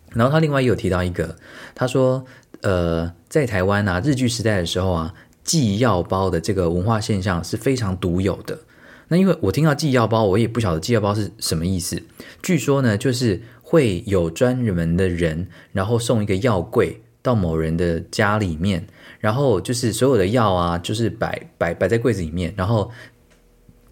[0.09, 1.37] 然后他另外也有提到一个，
[1.73, 2.25] 他说，
[2.61, 8.59] 呃，在台湾啊，日据时代的时候啊，寄药包的这个文化现象是非常独有的。
[9.07, 12.01] 那因为我听到寄药包，我也不晓得寄药包是什么意思。
[12.41, 18.87] 据说呢，就是会有专门的人，然后送一个药柜到某人的家里面，
[19.19, 22.89] 然后就是所有的药啊，就是摆摆摆在柜子里面，然后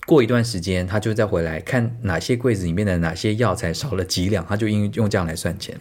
[0.05, 5.77] 过一段时间，他就再回来看哪些柜子里面的哪些药材少了几两，他就用用这样来算钱。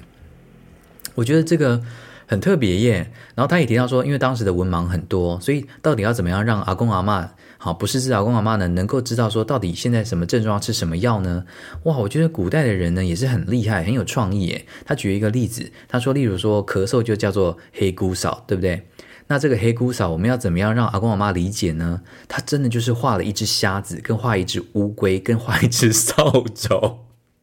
[1.14, 1.81] 我觉得这个
[2.29, 3.11] 很特别耶。
[3.35, 11.45] 然后他也提到说，因为当时的文盲很多，所以到底要怎么样让阿公阿妈好不是治阿公阿妈呢，能够知道说到底现在什么症状要吃什么药呢？
[11.83, 14.64] 哇，我觉得古代的人呢也是很厉害，很有创意耶。
[14.85, 18.87] 他举一个例子，他说，例如说咳嗽就叫做黑姑嫂，对不对？
[19.31, 22.03] 那这个黑姑嫂我们要怎么样让阿公阿妈理解呢？
[22.29, 27.01] 他真的就是画了一只瞎子，跟画一只乌龟，跟画一只扫帚。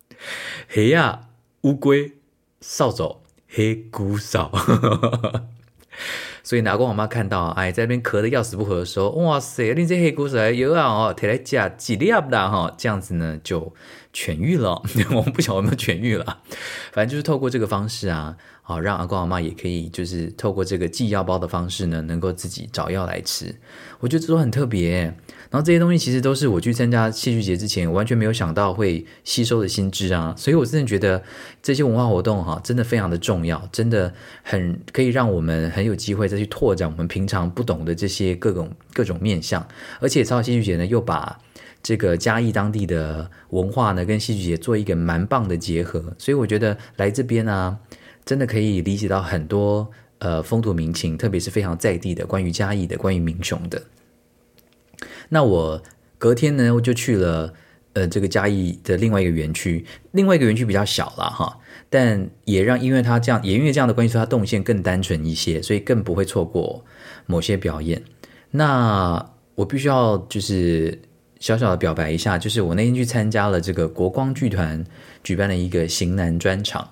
[0.67, 1.27] 黑呀，
[1.61, 2.13] 乌龟，
[2.59, 3.24] 扫帚。
[3.55, 4.51] 黑姑嫂，
[6.43, 13.73] 所以拿光我妈看到，哎，在那边咳得要死不活的时候，哇塞，你这黑姑嫂有啊哦，提来加几粒啦哈，这样子呢就
[14.13, 14.81] 痊愈了。
[15.15, 16.39] 我们不晓得有没有痊愈了，
[16.91, 23.55] 反正就是透过这个方式啊，好让阿公阿妈也可以，就是透过这个寄药包的方式呢，能够自己找药来吃。
[24.01, 25.17] 我觉得这都很特别。
[25.55, 31.23] 然后这些东西其实都是我去参加戏剧节之前完全没有想到会吸收的新知啊，所以我真的觉得
[31.63, 34.13] 这些文化活动哈，真的非常的重要，真的
[34.43, 39.65] 很可以让我们很有机会再去拓展我们平常不懂的这些各种各种面向。
[40.01, 41.39] 而且超戏剧节呢，又把
[41.81, 47.79] 这个嘉义当地的文化呢跟戏剧节做一个蛮棒的结合，所以我觉得来这边呢，
[48.25, 53.81] 真的可以理解到很多呃风土民情，特别是非常在地的关于嘉义的、关于民雄的。
[55.29, 55.81] 那我
[56.17, 57.53] 隔天呢，我就去了
[57.93, 61.57] 呃这个嘉义的另外一个园区，另外一个园区比较小了哈，
[61.89, 66.83] 但也让因为它这样，也因为这样的关系，它动线更单纯一些，所以更不会错过
[67.25, 68.01] 某些表演。
[68.51, 69.23] 那
[69.55, 70.97] 我必须要就是
[71.39, 74.83] 小小的表白一下，就是我那天去参加了这个国光剧团
[75.23, 76.89] 举办的一个型男专场，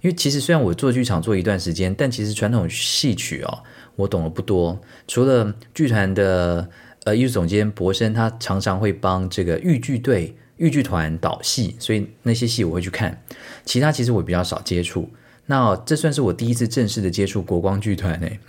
[0.00, 3.62] 因为其实虽然我做剧场做一段时间，但其实传统戏曲哦，
[3.96, 6.68] 我懂得不多，除了剧团的。
[7.04, 13.22] 呃，艺术总监博生他常常会帮这个豫剧队、豫剧团导戏，所以那些戏我会去看。
[13.64, 15.10] 其他其实我比较少接触。
[15.46, 18.40] 那这算是我第一次正式的接触国光剧团诶，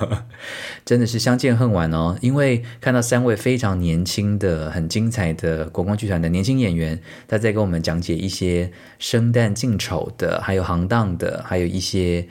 [0.82, 2.16] 真的是相见恨晚哦。
[2.22, 12.26] 因为看到三位非常年轻的、很精彩的国光剧团的年轻演员，他在跟我们讲解一些生旦净丑的，还有行当的，还有一些。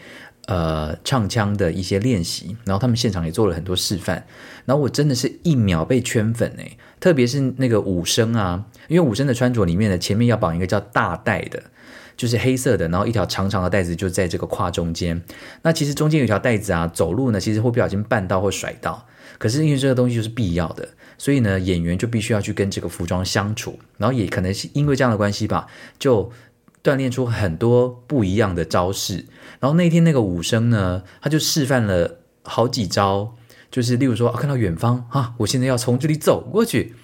[0.47, 4.25] 呃，唱腔的一些练习，然后他们现场也做了很多示范，
[4.65, 11.61] 然后我真的是一秒被圈粉哎，特别是那个武生啊，因为武生的穿着里面呢，前面要绑一个叫大带的，
[12.17, 15.21] 就是黑色的，然后一条长长的带子就在这个胯中间，
[15.61, 25.67] 那其实中间有条带子啊，走路呢其实会不小心绊到或甩到，可是因为这个东西就是必要的，所以呢演员就必须要去跟这个服装相处，然后也可能是因为这样的关系吧，
[25.99, 26.31] 就。
[26.83, 29.23] 锻炼出很多不一样的招式，
[29.61, 33.35] 然后那天那个武生呢，他就示范了好几招，
[33.71, 36.95] 就是例如说，看到远方啊，我现在要从这里走过去，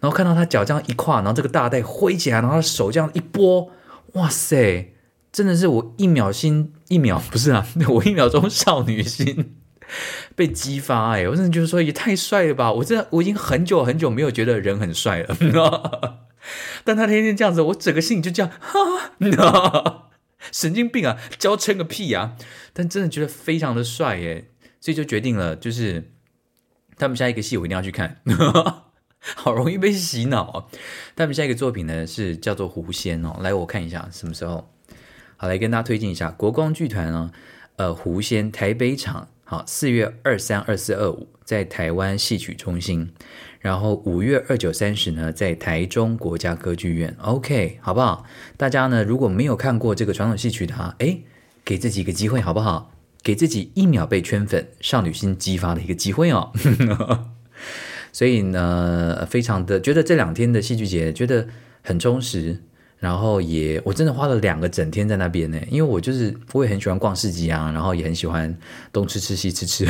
[0.00, 3.70] 然后看到他脚这样一跨，然后这个大带挥起来，然后他手这样一拨，
[4.14, 4.94] 哇塞，
[5.30, 9.54] 真的是我一秒心一秒 不是啊，我一秒钟少女心
[10.34, 15.36] 被激发哎，我真的就是说也太帅了吧，我真的我已经很久很久没有觉得人很帅了。
[16.82, 20.08] 但他天天这样子，我整个心里就这样，哈，
[20.52, 22.36] 神经病啊，娇嗔个屁啊！
[22.72, 26.12] 但真的觉得非常的帅耶，所以就决定了，就是
[26.96, 28.20] 他们下一个戏我一定要去看，
[29.18, 30.64] 好容易被洗脑啊！
[31.16, 34.72] 他们下一个作品呢是叫做《狐仙》哦，来我看一下什么时候，
[35.36, 37.32] 好来跟大家推荐一下国光剧团哦，
[37.76, 43.12] 呃，《狐仙》台北场，好，四月二三、二四、二五在台湾戏曲中心。
[43.66, 48.24] 然后五月二九三十呢，在台中国家歌剧院，OK，好不好？
[48.56, 51.18] 大家呢如果没有看过这个传统戏曲的啊，哎，
[51.64, 52.92] 给自己一个机会好不好？
[53.24, 56.52] 给自己一秒被圈粉、少女心激发的一个机会哦。
[58.14, 61.48] 所以呢，非常的觉得这两天的戏剧节觉得
[61.82, 62.62] 很充实。
[62.98, 68.56] 然后也，我真的花了两个整天在那边呢，因为我就是我也很喜欢逛市集啊，然后也很喜欢
[68.92, 69.84] 东吃吃西吃吃，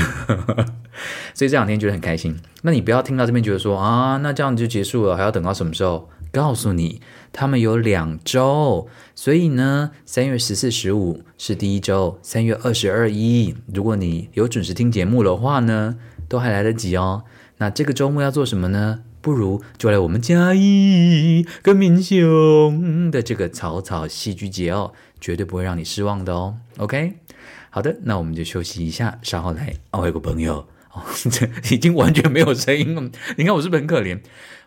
[1.34, 2.38] 所以这两天觉得很开心。
[2.62, 6.08] 那你不要听到这边觉得说啊，那这样就结束了，还要等到什么时候？
[6.32, 7.00] 告诉你，
[7.32, 15.96] 他们有两周，所以呢，三月十四、十五是第一周，三月二十二一，如果你有准时听节目的话呢，
[16.28, 17.22] 都还来得及哦。
[17.56, 19.00] 那这个周末要做什么呢？
[19.26, 26.58] 不如就来我们嘉义跟民雄的这个草草戏剧节哦，绝对不会让你失望的哦。
[26.76, 27.14] OK，
[27.70, 29.74] 好的，那我们就休息一下，稍后来。
[29.90, 34.20] 哦，外国朋友哦，这已经完全没有声音了，你看我是不是很可怜？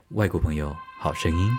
[0.09, 1.49] 外国朋友，好声音。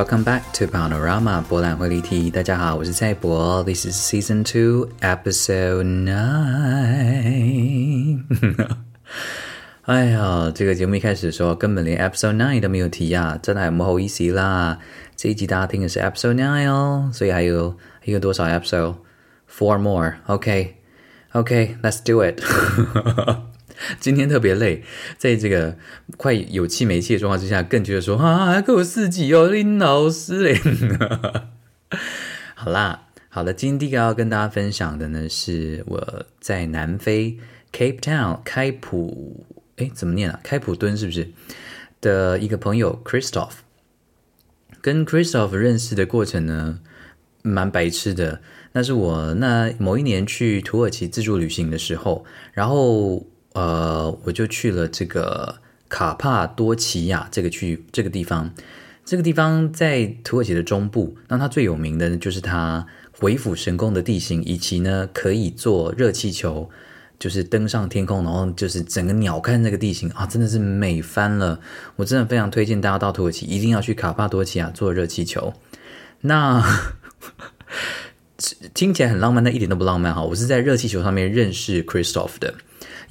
[0.00, 2.30] Welcome back to Panorama 波兰会立体。
[2.30, 3.62] 大家好，我是蔡博。
[3.62, 6.16] This is Season Two, Episode Nine。
[9.82, 14.78] 哎呀，这个节目一开始的时候根本连 Episode Nine 都没有提啊，真的还不好意思啦。
[15.14, 20.14] 这一集大家听的是 Episode Nine 哦，所以还有还有多少 Episode？Four more.
[20.26, 20.76] OK,
[21.32, 22.42] OK, let's do it.
[23.99, 24.83] 今天特别累，
[25.17, 25.77] 在这个
[26.17, 30.59] 快有气没气的状况之下，更觉得说啊，还给我四级哦，林老师嘞。
[32.55, 37.39] 好啦，好了，今天第一个要跟大家分享的呢，是我在南非
[37.71, 39.45] Cape Town 开普，
[39.77, 40.39] 哎，怎么念啊？
[40.43, 41.29] 开普敦是不是？
[41.99, 43.53] 的一个朋友 Christoph，
[44.81, 46.79] 跟 Christoph 认识的过程呢，
[47.41, 48.41] 蛮白痴的。
[48.73, 53.25] 那是我那某一年去土耳其自助旅行的时候，然后。
[53.53, 55.57] 呃，我就去了这个
[55.89, 58.53] 卡帕多奇亚这个区这个地方，
[59.03, 61.17] 这个地方在土耳其的中部。
[61.27, 62.85] 那它最有名的就是它
[63.19, 66.69] 鬼斧神工的地形，以及呢可以坐热气球，
[67.19, 71.59] 就是登上天空，然后就是整个鸟瞰那个地形啊，真的是美翻了。
[71.97, 75.53] 我真的非常推荐大家到土耳其一定要去卡帕多奇亚坐热气球。
[76.21, 76.63] 那
[78.73, 80.23] 听起来很浪漫，但一点都不浪漫哈。
[80.23, 82.55] 我是在热气球上面认识 Christoph 的。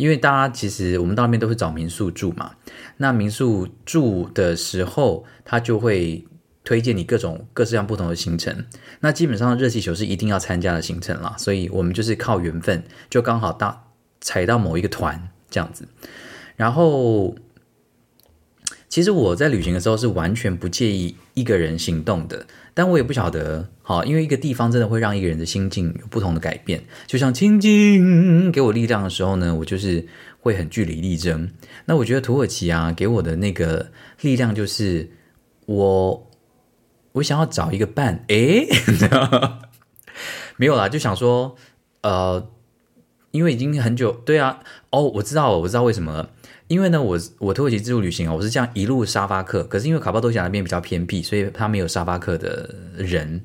[0.00, 2.52] 因为大家其实我们到那边都是找民宿住嘛，
[2.96, 6.26] 那民宿住的时候，他就会
[6.64, 8.64] 推荐你各种各式样不同的行程。
[9.00, 15.86] 那基本上热气球是一定要参加的行程啦，所以我们就是靠缘分，就刚好到踩到某一个团这样子。
[16.56, 17.34] 然后，
[18.90, 22.44] 其实我在旅行的时候是完全不介意一个人行动的。
[22.74, 26.82] 但我也不晓得，好，因为一个地方真的会让一个人的心境有不同的改变。
[27.06, 30.06] 就像清静给我力量的时候呢，我就是
[30.40, 31.48] 会很据理力争。
[31.86, 33.90] 那我觉得土耳其啊，给我的那个
[34.22, 35.08] 力量就是
[35.66, 36.28] 我，
[37.12, 38.66] 我想要找一个伴，诶，
[40.56, 41.54] 没有啦，就想说，
[42.02, 42.50] 呃，
[43.30, 46.30] 因为已经很久，对啊，哦，我知道了，我知道为什么。
[46.70, 49.64] 因为呢，我我土耳其自助旅行啊，我是这样一路沙发客。
[49.64, 53.40] 可是因为卡巴多亚那边比较偏僻，所以他没有沙发客的人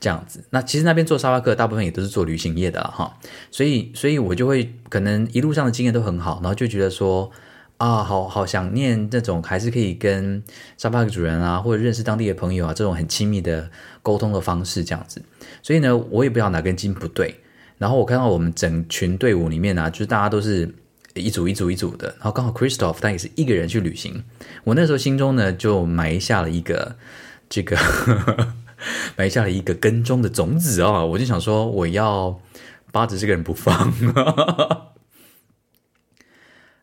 [0.00, 0.42] 这样子。
[0.48, 3.18] 那其实那边做沙发客大部分也都是做旅行业的哈，
[3.50, 7.30] 所以所以我就会可能一路上的经验都很好，然后就觉得说
[7.76, 10.42] 啊，好好想念这种还是可以跟
[10.78, 13.70] 沙发客主人啊，或者认识当地的朋友啊，这种很亲密的
[14.02, 15.20] 沟通的方式这样子。
[15.62, 17.42] 所以呢，我也不知道哪根筋不对。
[17.76, 20.74] 然后我看到我们整群队伍里面啊，就是大家都是。
[21.20, 24.24] 一组一组一组的，然后刚好 Christoph 他也是一个人去旅行。
[24.64, 26.96] 我那时候心中呢就埋下了一个
[27.48, 27.76] 这个
[29.16, 31.04] 埋下了一个跟踪的种子啊！
[31.04, 32.40] 我就想说我要
[32.92, 33.92] 扒着这个人不放。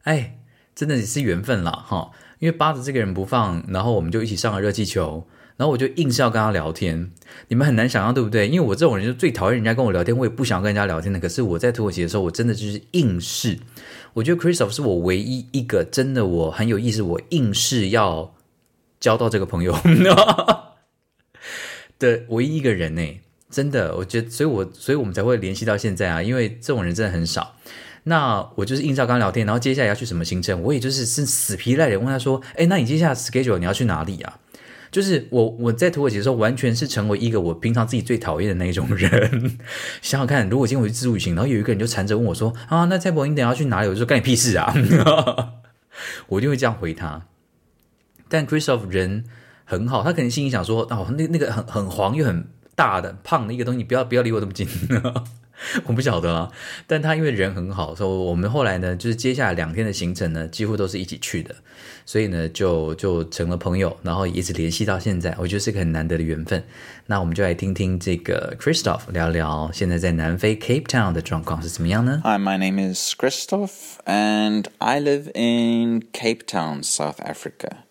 [0.04, 0.40] 哎，
[0.74, 2.12] 真的是缘分了哈！
[2.40, 5.28] 因为扒着这个人不放，然后我们就一起上了热气球，
[5.58, 7.12] 然后我就硬是要跟他聊天。
[7.50, 8.48] 你们很难想象对不对？
[8.48, 11.20] 因为我这种人就最讨厌人家跟我聊天，我也不想跟人家聊天的。
[11.20, 13.60] 可是我在土耳其的时候，我真的就是硬是。
[14.14, 18.34] 我觉得 Christoph 是我唯一一个真的我很有意思，我硬是要
[19.00, 19.76] 交到这个朋友
[21.98, 23.20] 的唯一一个人呢。
[23.50, 27.58] 真的，我觉得，所以我所以我们才会联系到现在啊，因为这种人真的很少。
[28.04, 34.40] 那我就是硬照刚聊天，然后接下来要去什么行程，我也就是是死皮赖脸问他说：“哎，那你接下来 schedule 你要去哪里啊？”
[34.92, 39.58] 就是我我在土耳其的时候，完全是成为一个我平常自己最讨厌的那一种人。
[40.04, 44.74] 想想看，如果今天我去自助旅行，然后有一个人就缠着问我说：“啊，那蔡伯你等下去哪里？”我说：“干你屁事啊！”
[46.28, 47.28] 我就会这样回他。
[48.28, 49.24] 但 Christoph 人
[49.64, 54.68] 很好，他可能心里想说：“哦，那那个很很黄又很大的胖的一个东西，不要不要离我这么近。”
[55.86, 56.52] 我不晓得啊，
[56.88, 61.56] 但他因为人很好，所以我们后来呢，就是接下来两天的行程呢，几乎都是一起去的，
[62.06, 66.64] 所以呢，就就成了朋友，然后一直联系到现在，我觉得是个很难得的缘分。
[67.06, 76.84] 那我们就来听听这个 Christoph 聊聊现在在南非 Cape Town 的状况是怎么样呢？Hi, my name is Christoph, and I live in Cape Town,
[76.84, 77.84] South Africa.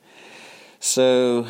[0.81, 1.47] So.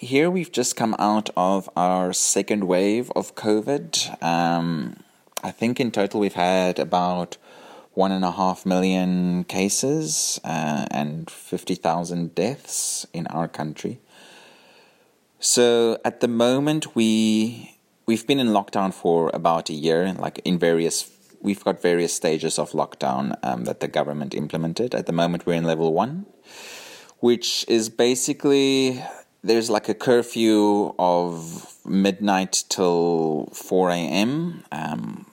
[0.00, 4.22] Here we've just come out of our second wave of COVID.
[4.22, 4.92] Um,
[5.42, 7.36] I think in total we've had about
[7.94, 14.00] one and a half million cases uh, and 50,000 deaths in our country.
[15.40, 17.76] So at the moment we
[18.06, 21.10] we've been in lockdown for about a year, like in various
[21.40, 24.94] we've got various stages of lockdown um, that the government implemented.
[24.94, 26.26] At the moment we're in level one,
[27.20, 29.04] which is basically
[29.42, 34.64] there's like a curfew of midnight till 4 a.m.
[34.72, 35.26] Um,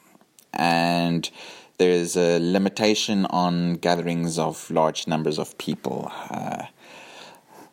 [0.55, 1.29] and
[1.77, 6.11] there's a limitation on gatherings of large numbers of people.
[6.29, 6.63] Uh,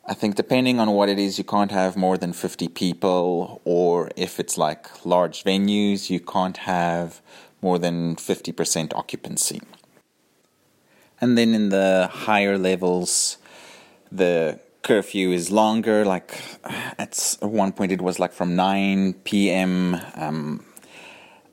[0.07, 4.11] I think depending on what it is, you can't have more than 50 people, or
[4.17, 7.21] if it's like large venues, you can't have
[7.61, 9.61] more than 50% occupancy.
[11.21, 13.39] And then in the higher levels,
[14.11, 16.05] the curfew is longer.
[16.05, 16.41] Like
[16.99, 19.97] at one point, it was like from 9 p.m.
[20.17, 20.65] Um,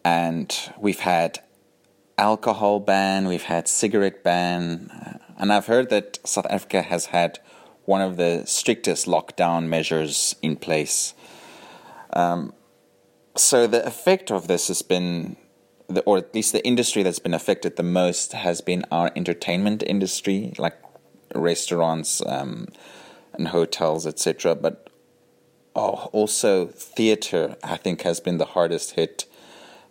[0.04, 1.40] and we've had
[2.18, 7.40] alcohol ban, we've had cigarette ban, uh, and I've heard that South Africa has had
[7.86, 11.14] one of the strictest lockdown measures in place.
[12.14, 12.54] Um,
[13.36, 15.38] so the effect of this has been,
[15.88, 19.82] the, or at least the industry that's been affected the most has been our entertainment
[19.88, 20.76] industry, like
[21.34, 22.68] restaurants um,
[23.34, 24.56] and hotels, etc.
[24.56, 24.90] But
[25.76, 29.26] oh, also theater, I think, has been the hardest hit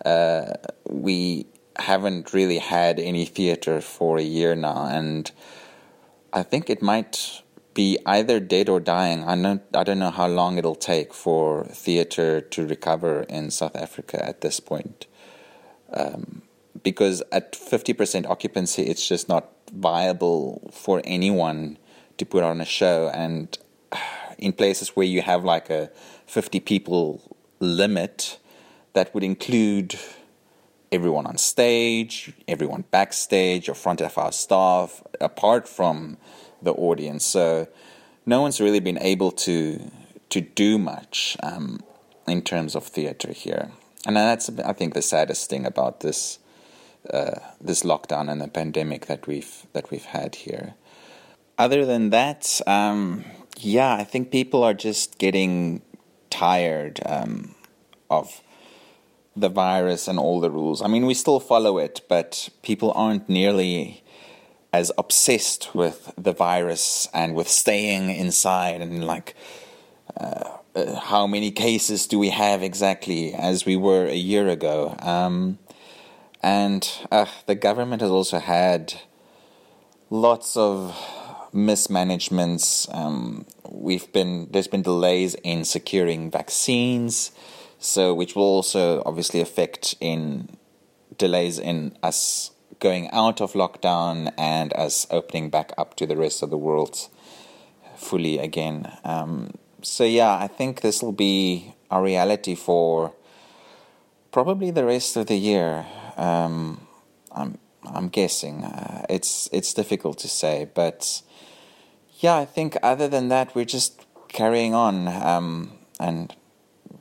[0.05, 0.55] uh,
[0.89, 1.47] we
[1.77, 5.31] haven't really had any theater for a year now, and
[6.33, 7.43] I think it might
[7.75, 9.23] be either dead or dying.
[9.25, 13.77] I know I don't know how long it'll take for theater to recover in South
[13.77, 15.07] Africa at this point,
[15.93, 16.43] um,
[16.83, 21.79] because at fifty percent occupancy, it's just not viable for anyone
[22.17, 23.59] to put on a show, and
[24.39, 25.91] in places where you have like a
[26.27, 28.39] fifty people limit
[28.99, 29.97] that would include
[30.91, 36.17] everyone on stage, everyone backstage, or front of our staff, apart from
[36.61, 37.25] the audience.
[37.25, 37.69] So
[38.27, 39.57] no one's really been able to
[40.31, 41.79] to do much um,
[42.27, 43.71] in terms of theater here,
[44.05, 46.41] and that's I think the saddest thing about this
[47.09, 50.75] uh, this lockdown and the pandemic that we've that we've had here.
[51.57, 53.25] Other than that, um,
[53.59, 55.83] yeah, I think people are just getting
[56.31, 57.55] tired um,
[58.11, 58.43] of
[59.41, 60.83] the virus and all the rules.
[60.83, 64.03] I mean, we still follow it, but people aren't nearly
[64.73, 69.35] as obsessed with the virus and with staying inside and like
[70.17, 74.95] uh, uh, how many cases do we have exactly as we were a year ago.
[75.01, 75.59] Um,
[76.43, 78.95] and uh, the government has also had
[80.11, 80.97] lots of
[81.53, 82.87] mismanagements.
[82.93, 87.33] Um, we've been there's been delays in securing vaccines
[87.79, 90.49] so which will also obviously affect in
[91.17, 92.51] delays in us
[92.81, 97.09] going out of lockdown and us opening back up to the rest of the world
[97.97, 98.97] fully again.
[99.05, 103.15] Um, so yeah, I think this will be our reality for
[104.31, 105.87] probably the rest of the year.
[106.17, 106.87] Um,
[107.33, 111.23] I'm I'm guessing uh, it's it's difficult to say, but
[112.21, 116.35] yeah, I think other than that, we're just carrying on um, and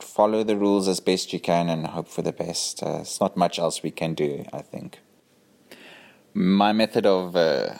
[0.02, 2.82] follow the rules as best you can and hope for the best.
[2.82, 5.00] Uh, it's not much else we can do, I think.
[6.34, 7.74] My method of uh,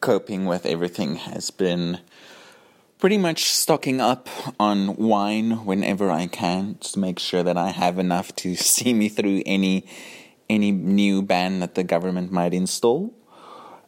[0.00, 2.00] coping with everything has been
[2.98, 4.28] pretty much stocking up
[4.60, 9.08] on wine whenever I can to make sure that I have enough to see me
[9.08, 9.86] through any
[10.48, 13.14] any new ban that the government might install.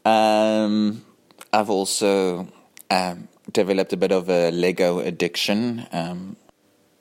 [0.05, 1.05] Um,
[1.53, 2.49] I've also
[2.91, 5.87] um, developed a bit of a Lego addiction.
[5.93, 6.37] Um,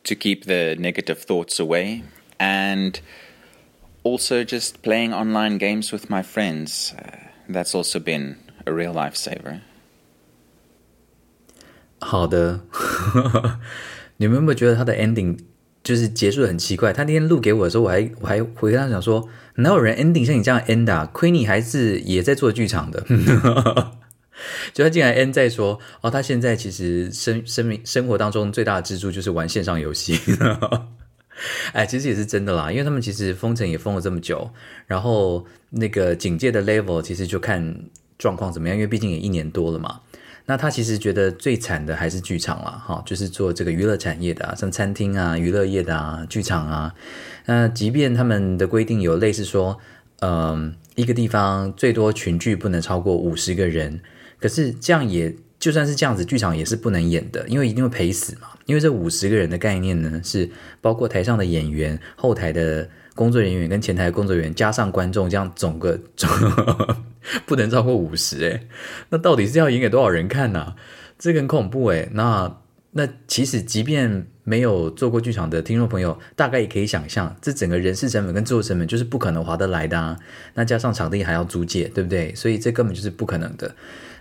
[0.05, 2.03] to keep the negative thoughts away.
[2.39, 3.01] and
[4.05, 6.95] also just playing online games with my friends.
[6.99, 7.17] Uh,
[7.49, 8.37] that's also been
[8.67, 9.61] a real lifesaver.
[12.01, 12.61] 好的，
[14.19, 15.37] 你们有没有觉得他的 ending
[15.83, 16.93] 就是结束的很奇怪？
[16.93, 21.11] 他那天录给我的时候，我还我还回跟他讲说，哪有人 ending 像你这样 end 啊？
[21.13, 23.05] Queenie 还是也在做剧场的。
[24.74, 30.20] 就他竟然 end 在说，哦，他现在其实生生命生活当中最大的支柱就是玩线上游戏。
[31.74, 34.50] 哎，其实也是真的啦，因为他们其实封城也封了这么久，
[34.86, 37.76] 然后那个警戒的 level 其实就看
[38.20, 40.00] 状况怎么样，因为毕竟也一年多了嘛。
[40.46, 46.94] 那他其实觉得最惨的还是剧场啦，哈，就是做这个娱乐产业的，啊，像餐厅啊、娱乐业的啊、剧场啊。
[47.46, 49.80] 那即便他们的规定有类似说，
[50.20, 54.02] 嗯，一个地方最多群聚不能超过五十个人，
[54.44, 58.50] 可是这样也就算是这样子，剧场也是不能演的，因为一定会赔死嘛。
[58.66, 60.50] 因为这五十个人的概念呢，是
[60.82, 66.30] 包括台上的演员、后台的工作人员跟前台的工作人员，加上观众，这样总个总
[67.48, 68.68] 不能超过五十诶
[69.12, 70.74] 那到底是要演给多少人看呢？
[71.18, 72.58] 这个很恐怖诶那
[72.92, 80.20] 那其实即便没有做过剧场的听众朋友，大概也可以想象，这整个人事成本跟制作成本就是不可能划得来的啊。
[80.56, 82.36] 那加上场地还要租借，对不对？
[82.36, 83.74] 所以这根本就是不可能的。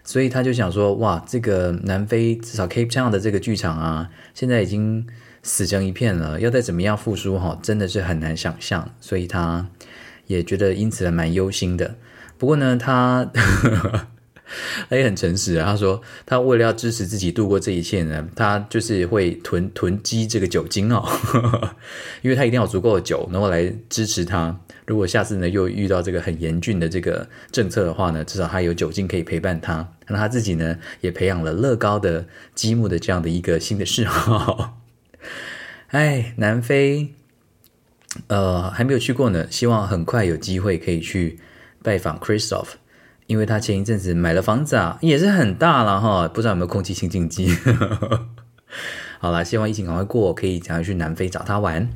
[0.05, 5.07] 所以他就想说，哇，这个南非至少 Cape Town 的这个剧场啊，现在已经
[5.43, 8.91] 死成一片了，要再怎么样复苏哈，真的是很难想象。
[9.01, 9.69] 所以他
[10.27, 11.95] 也觉得因此还蛮忧心的。
[12.37, 13.31] 不过呢，他
[14.91, 21.07] 他也很诚实啊，他说他为了要支持自己度过这一切呢，他就是会囤囤积这个酒精哦，
[22.23, 24.59] 因为他一定要足够的酒，然后来支持他。
[24.85, 29.89] 如果下次呢又遇到这个很严峻的这个政策的话呢，至少他有酒精可以陪伴他。
[30.09, 34.79] 那他自己呢也培养了乐高的积木的这样的一个新的嗜好。
[35.89, 37.09] 哎，南非，
[38.27, 41.39] 呃，还没有去过呢，希望很快有机会可以去
[41.83, 42.69] 拜访 Christoph，
[43.33, 47.49] 因为他前一阵子买了房子啊，也是很大了哈，不知道有没有空气清净机。
[49.19, 51.89] 好了，希望疫情赶快过，可以赶快去南非找他玩。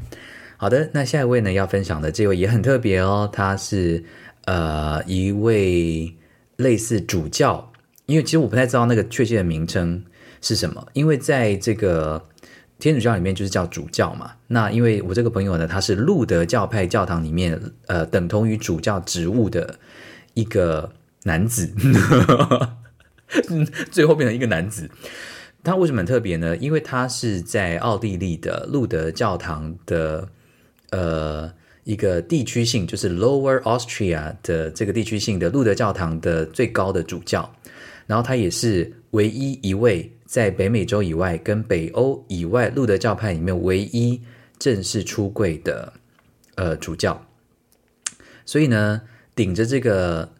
[0.56, 1.52] 好的，那下一位呢？
[1.52, 4.02] 要分享的这位也很特别哦，他是
[4.46, 6.16] 呃一位
[6.56, 7.70] 类似主教，
[8.06, 10.02] 因为其实我不太知道那个确切的名称
[10.40, 12.24] 是什么，因为在这个
[12.78, 14.32] 天主教里面就是叫主教嘛。
[14.46, 19.78] 那因为我这个朋友呢，他是路德教派教堂里面呃等同于主教职务的
[20.32, 20.90] 一个
[21.26, 21.70] 男子，
[23.90, 24.88] 最后变成一个男子。
[25.62, 26.56] 他为什么很特别呢？
[26.56, 30.28] 因为他是在奥地利的路德教堂的。
[30.90, 31.52] 呃，
[31.82, 37.52] 一个地区性就是 Lower Austria 的这个地区性的路德教堂的最高的主教，
[38.06, 44.22] 然后他也是唯一一位在北美洲以外跟北欧以外路德教派里面唯一
[44.60, 45.92] 正式出柜的
[46.54, 47.20] 呃主教，
[48.46, 49.02] 所以呢，
[49.34, 50.32] 顶着这个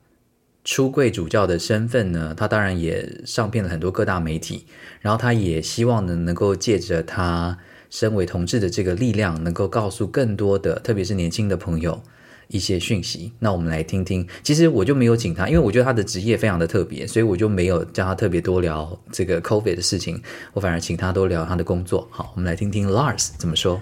[0.66, 4.66] 出柜主教的身份呢，他当然也上遍了很多各大媒体，
[5.00, 7.56] 然后他也希望呢能够借着他。
[7.88, 12.02] 身为同志的这个力量，能够告诉更多的，特别是年轻的朋友
[12.48, 13.32] 一些讯息。
[13.38, 14.26] 那我们来听听。
[14.42, 20.20] 其实我就没有请他，因为我觉得他的职业非常的特别，所以我就没有叫他特别多聊这个 COVID 的事情。
[20.52, 22.06] 我反而请他多聊他的工作。
[22.10, 23.80] 好，我们来听听 Lars 怎么说。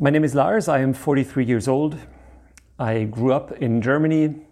[0.00, 0.72] My name is Lars.
[0.72, 1.92] I am 43 years old.
[2.76, 4.45] I grew up in Germany.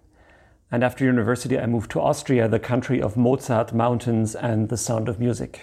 [0.75, 5.09] And after university, I moved to Austria, the country of Mozart, mountains, and the sound
[5.09, 5.61] of music.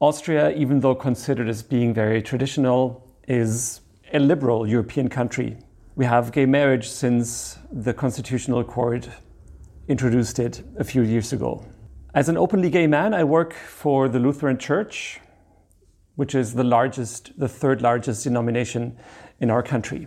[0.00, 3.80] Austria, even though considered as being very traditional, is
[4.12, 5.58] a liberal European country.
[5.96, 9.08] We have gay marriage since the Constitutional Court
[9.88, 11.66] introduced it a few years ago.
[12.14, 15.18] As an openly gay man, I work for the Lutheran Church,
[16.14, 18.96] which is the largest, the third largest denomination
[19.40, 20.06] in our country.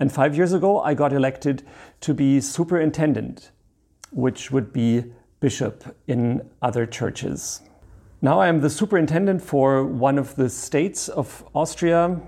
[0.00, 1.64] And five years ago, I got elected
[2.00, 3.50] to be superintendent,
[4.10, 5.04] which would be
[5.40, 7.62] bishop in other churches.
[8.20, 12.20] Now I am the superintendent for one of the states of Austria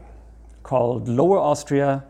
[0.62, 2.04] called Lower Austria.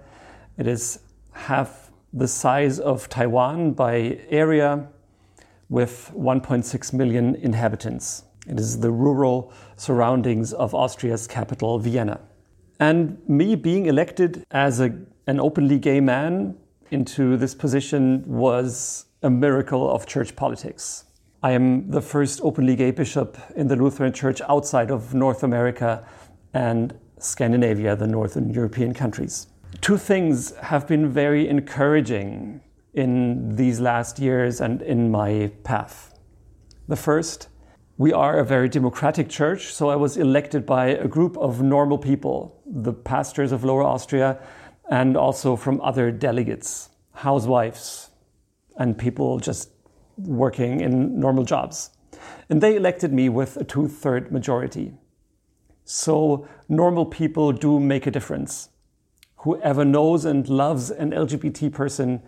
[0.58, 1.00] It is
[1.32, 4.88] half the size of Taiwan by area
[5.68, 8.24] with 1.6 million inhabitants.
[8.46, 12.20] It is the rural surroundings of Austria's capital, Vienna.
[12.80, 14.94] And me being elected as a,
[15.30, 16.56] an openly gay man
[16.90, 21.04] into this position was a miracle of church politics.
[21.40, 26.04] I am the first openly gay bishop in the Lutheran Church outside of North America
[26.52, 29.46] and Scandinavia, the Northern European countries.
[29.80, 32.60] Two things have been very encouraging
[32.94, 36.18] in these last years and in my path.
[36.88, 37.48] The first,
[37.98, 41.98] we are a very democratic church, so I was elected by a group of normal
[41.98, 44.40] people, the pastors of Lower Austria,
[44.90, 48.10] and also from other delegates, housewives,
[48.76, 49.70] and people just
[50.18, 51.90] working in normal jobs.
[52.48, 54.94] And they elected me with a two third majority.
[55.84, 58.68] So normal people do make a difference.
[59.36, 62.22] Whoever knows and loves an LGBT person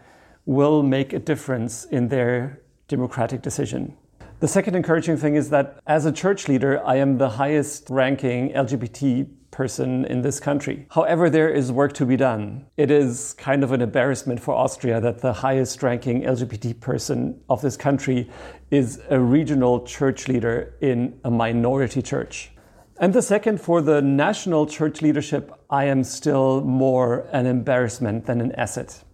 [0.46, 3.96] will make a difference in their democratic decision.
[4.40, 8.52] The second encouraging thing is that as a church leader, I am the highest ranking
[8.52, 10.86] LGBT person in this country.
[10.90, 12.66] However, there is work to be done.
[12.76, 17.62] It is kind of an embarrassment for Austria that the highest ranking LGBT person of
[17.62, 18.28] this country
[18.70, 22.50] is a regional church leader in a minority church.
[22.98, 28.40] And the second, for the national church leadership, I am still more an embarrassment than
[28.40, 29.04] an asset.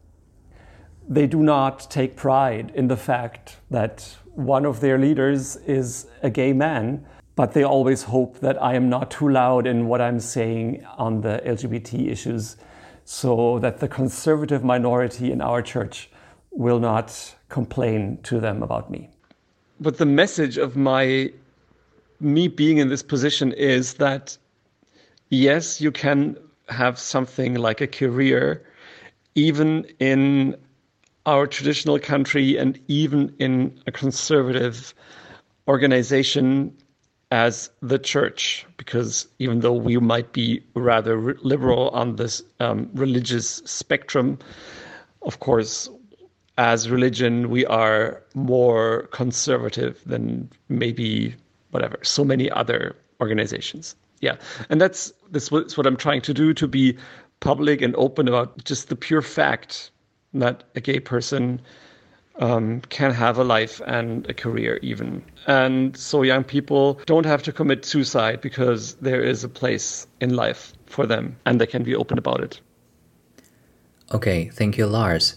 [1.08, 6.30] They do not take pride in the fact that one of their leaders is a
[6.30, 7.04] gay man,
[7.38, 11.20] but they always hope that I am not too loud in what I'm saying on
[11.20, 12.56] the LGBT issues
[13.04, 16.10] so that the conservative minority in our church
[16.50, 19.08] will not complain to them about me.
[19.78, 21.32] But the message of my
[22.18, 24.36] me being in this position is that
[25.30, 26.36] yes, you can
[26.68, 28.64] have something like a career
[29.36, 30.56] even in
[31.24, 34.92] our traditional country and even in a conservative
[35.68, 36.76] organization
[37.30, 43.62] as the church, because even though we might be rather liberal on this um, religious
[43.64, 44.38] spectrum,
[45.22, 45.90] of course,
[46.56, 51.34] as religion, we are more conservative than maybe
[51.70, 53.94] whatever so many other organizations.
[54.20, 54.36] Yeah,
[54.68, 56.96] and that's that's what I'm trying to do to be
[57.40, 59.90] public and open about just the pure fact
[60.34, 61.60] that a gay person
[62.38, 65.24] um, can have a life and a career even.
[65.46, 70.34] And so young people don't have to commit suicide because there is a place in
[70.34, 72.60] life for them and they can be open about it.
[74.12, 75.36] Okay, thank you, Lars.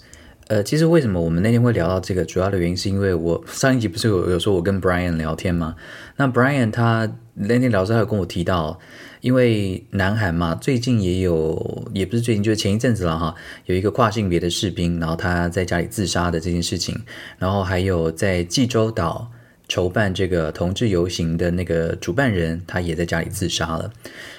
[0.52, 5.78] 呃，其实为什么我们那天会聊到这个，主要的原因是因为我上一集不是有有说我跟 Brian 聊天吗？
[6.18, 8.78] 那 Brian 他那天聊时，他有跟我提到，
[9.22, 13.34] 因为南韩嘛，最近也有，也不是最近，就是前一阵子了哈，
[13.68, 17.02] 有一个跨性别的士兵，然后他在家里自杀的这件事情，
[17.40, 19.32] 然后还有在济州岛
[19.70, 23.90] 筹办这个同志游行的那个主办人，他也在家里自杀了，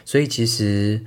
[0.04, 1.00] 所以其实，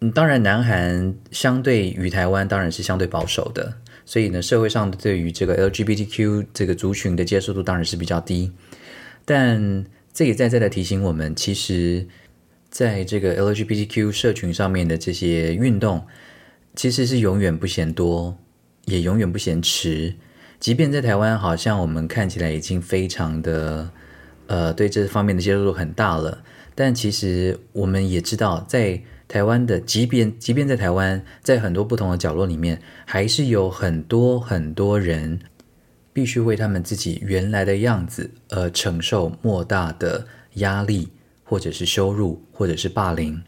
[0.00, 3.78] 嗯，当然南韩相对于台湾当然是相对保守的。
[4.10, 8.50] 所以呢，社会上对于这个 LGBTQ 这个族群的接受度当然是比较低，
[9.24, 12.04] 但这也在在的提醒我们，其实
[12.70, 16.04] 在这个 LGBTQ 社群上面的这些运动，
[16.74, 18.36] 其实是永远不嫌多，
[18.86, 20.12] 也永远不嫌迟。
[20.58, 23.88] 即便在台湾，好像我们看起来已经非常的
[24.48, 26.42] 呃对这方面的接受度很大了，
[26.74, 29.00] 但其实我们也知道在。
[29.30, 35.38] 台湾的，即便即便在台湾，在很多不同的角落里面，还是有很多很多人
[36.12, 41.10] 必须为他们自己原来的样子而承受莫大的压力，
[41.44, 43.40] 或者是羞辱，或者是霸凌。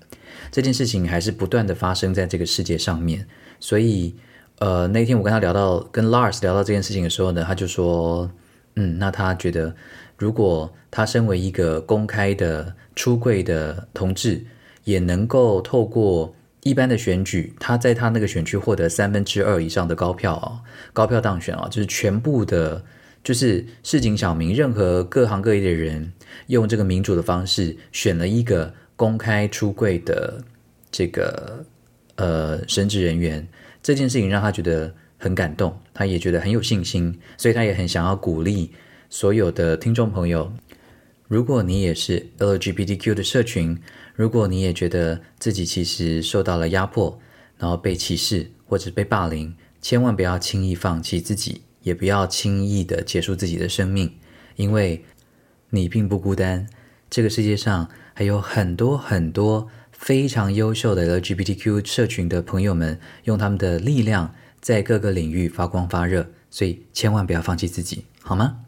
[0.53, 3.27] 这件事情还是不断的发生在这个世界上面。
[3.59, 4.15] 所以，
[4.61, 8.31] 呃，那天我跟他聊到，跟 Lars 聊到这件事情的时候呢，他就说，
[8.77, 9.75] 嗯，那他觉得，
[10.17, 14.47] 如果他身为一个公开的出柜的同志。
[14.85, 20.61] 也能够透过一般的选举，他在他那个选区获得三分之二以上的高票啊，
[20.93, 22.85] 高票当选啊，就是全部的，
[23.25, 26.13] 就是市井小民，任何各行各业的人，
[26.47, 30.41] 用这个民主的方式选了一个公开出柜的
[30.91, 31.65] 这个
[32.15, 33.47] 呃神职人员，
[33.83, 38.71] 这件事情让他觉得很感动，他也觉得很有信心，所以他也很想要鼓励
[39.11, 40.53] 所有的听众朋友，
[41.27, 43.77] 如果你也是 LGBTQ 的社群。
[44.15, 47.19] 如果你也觉得自己其实受到了压迫，
[47.57, 54.13] 然后被歧视或者被霸凌，千万不要轻易放弃自己，也不要轻易的结束自己的生命，
[54.57, 55.05] 因为
[55.71, 56.67] 你并不孤单。
[57.09, 68.61] 这个世界上还有很多很多非常优秀的 LGBTQ 社群的朋友们，用他们的力量在各个领域发光发热，所以千万不要放弃自己，好吗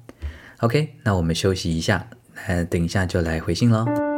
[0.61, 2.09] ？OK，那我们休息一下，
[2.47, 4.14] 那，等一下就来回信喽。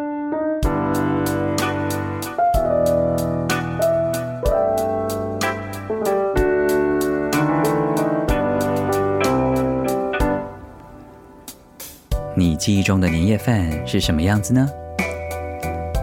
[12.66, 14.68] 记忆中的年夜饭是什么样子呢？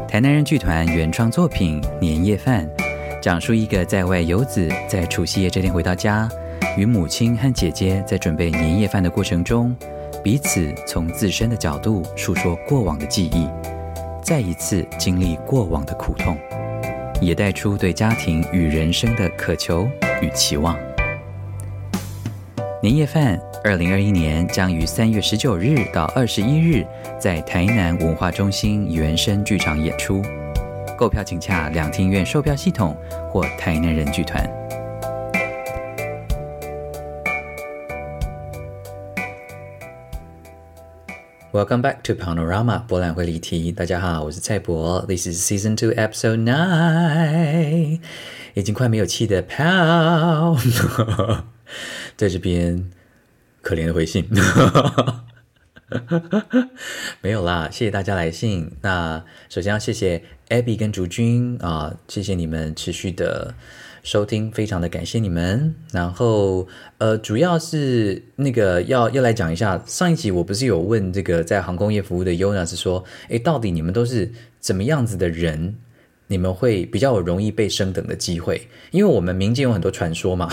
[0.07, 2.65] 台南人剧团原创作品《年夜饭》，
[3.21, 6.29] 讲述一个在外游子在除夕夜这天回到家，
[6.77, 9.75] 与母亲和姐姐在准备年夜饭的过程中，
[10.23, 13.45] 彼此从自身的角度述说过往的记忆，
[14.21, 16.37] 再一次经历过往的苦痛。
[17.19, 19.85] 也带出对家庭与人生的渴求
[20.21, 20.77] 与期望。
[22.81, 26.85] 年夜饭，二零二一年将于三月十九日到二十一日
[27.17, 30.21] 在台南文化中心原声剧场演出。
[30.97, 32.93] 购票请洽两厅院售票系统
[33.29, 34.45] 或台南人剧团。
[41.53, 43.71] Welcome back to Panorama 博览会离题。
[43.71, 45.05] 大家好，我是蔡博。
[45.07, 48.01] This is Season Two Episode Nine。
[48.55, 50.59] 已经快没有气的 Pal，
[52.17, 52.91] 在这边
[53.63, 54.27] 可怜的回信。
[57.21, 58.71] 没有啦，谢谢大家来信。
[58.81, 63.55] 那首先要谢谢 Abby 跟竹君啊，谢谢你们持续的。
[64.03, 75.77] 收听非常的感谢你们，然后呃，主要是那个要要来讲一下上一集我不是有问这个在航空业服务的 Yona 是说，诶，到底你们都是怎么样子的人？
[76.27, 78.67] 你们会比较容易被升等的机会？
[78.91, 80.49] 因为我们民间有很多传说嘛，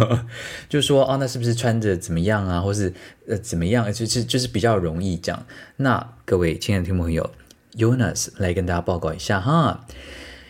[0.68, 2.92] 就说哦，那是不是穿着怎么样啊，或是
[3.26, 5.46] 呃怎么样，就是就是比较容易这样。
[5.76, 7.30] 那各位亲爱的听众朋友
[7.76, 9.86] ，Yonas 来跟大家报告一下哈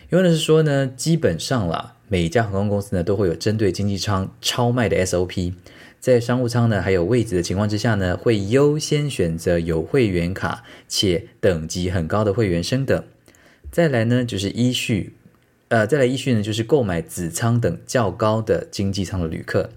[0.09, 1.95] ，Yonas 说呢，基本上啦。
[2.11, 5.53] 每一家航空公司呢，都会有针对经济舱超卖的 SOP，
[5.99, 13.03] 在商务舱呢还有位置的情况之下呢，会优先选择有会员卡且等级很高的会员升等。
[13.71, 15.13] 再来呢就是依序，
[15.69, 19.69] 呃，再来依序呢就是购买子舱等较高的经济舱的旅客。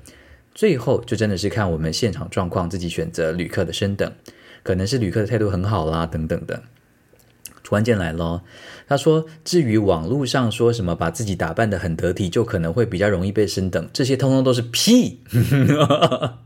[0.54, 4.12] 最后就真的是看我们现场状况，自己选择旅客的升等，
[4.62, 6.62] 可能是旅客的态度很好啦，等等的。
[7.68, 8.42] 关键来了，
[8.86, 15.20] 他说：“至于网络上说什么把自己打扮的很得体，就可能会比较容易被升等，这些通通都是屁。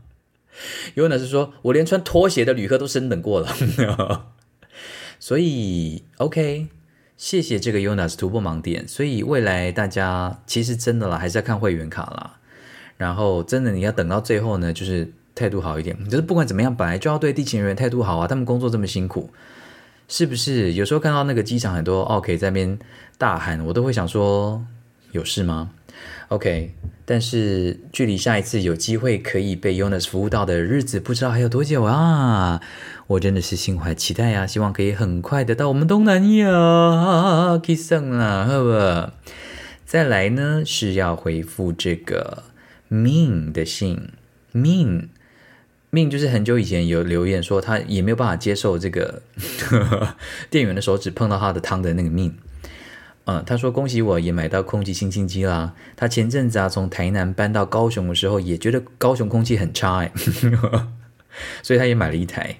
[0.95, 3.53] 有呢是说我连穿拖鞋的旅客都升等过了，
[5.19, 6.67] 所以 OK，
[7.17, 8.87] 谢谢这个 Unas 突破盲点。
[8.87, 12.37] 所以未来大家其实真的啦，还是要看会员卡啦。
[12.95, 15.97] 然后真的你要等到最后呢，就是态度好一点。
[16.09, 19.29] 就是不管怎么样，本来就要对地勤人员态度好啊，他们工作这么辛苦。”
[20.09, 22.79] 是不是有时候看到那个机场很多 OK 在那边
[23.17, 24.65] 大喊，我都会想说
[25.11, 25.71] 有事吗
[26.29, 26.75] ？OK，
[27.05, 32.61] 但是距离下一次有机会可以被 Unis 服务到的日子，不知道还有多久啊！
[33.07, 36.49] 我真的是心怀期待啊，希望可以很快的到我们东南亚
[37.59, 39.11] kiss 啦，好不？
[39.85, 42.43] 再来呢是要回复这个
[42.91, 44.09] Min 的信
[44.53, 45.07] ，Min。
[45.89, 49.21] 命就是很久以前有留言说他也没有办法接受这个
[50.51, 52.35] 店员的手指碰到他的汤的那个命，
[53.29, 55.73] 嗯，他说恭喜我也买到空气清新机啦。
[55.97, 60.11] 他前阵子啊从台南搬到高雄的时候也觉得高雄空气很差哎，
[61.61, 62.55] 所以他也买了一台。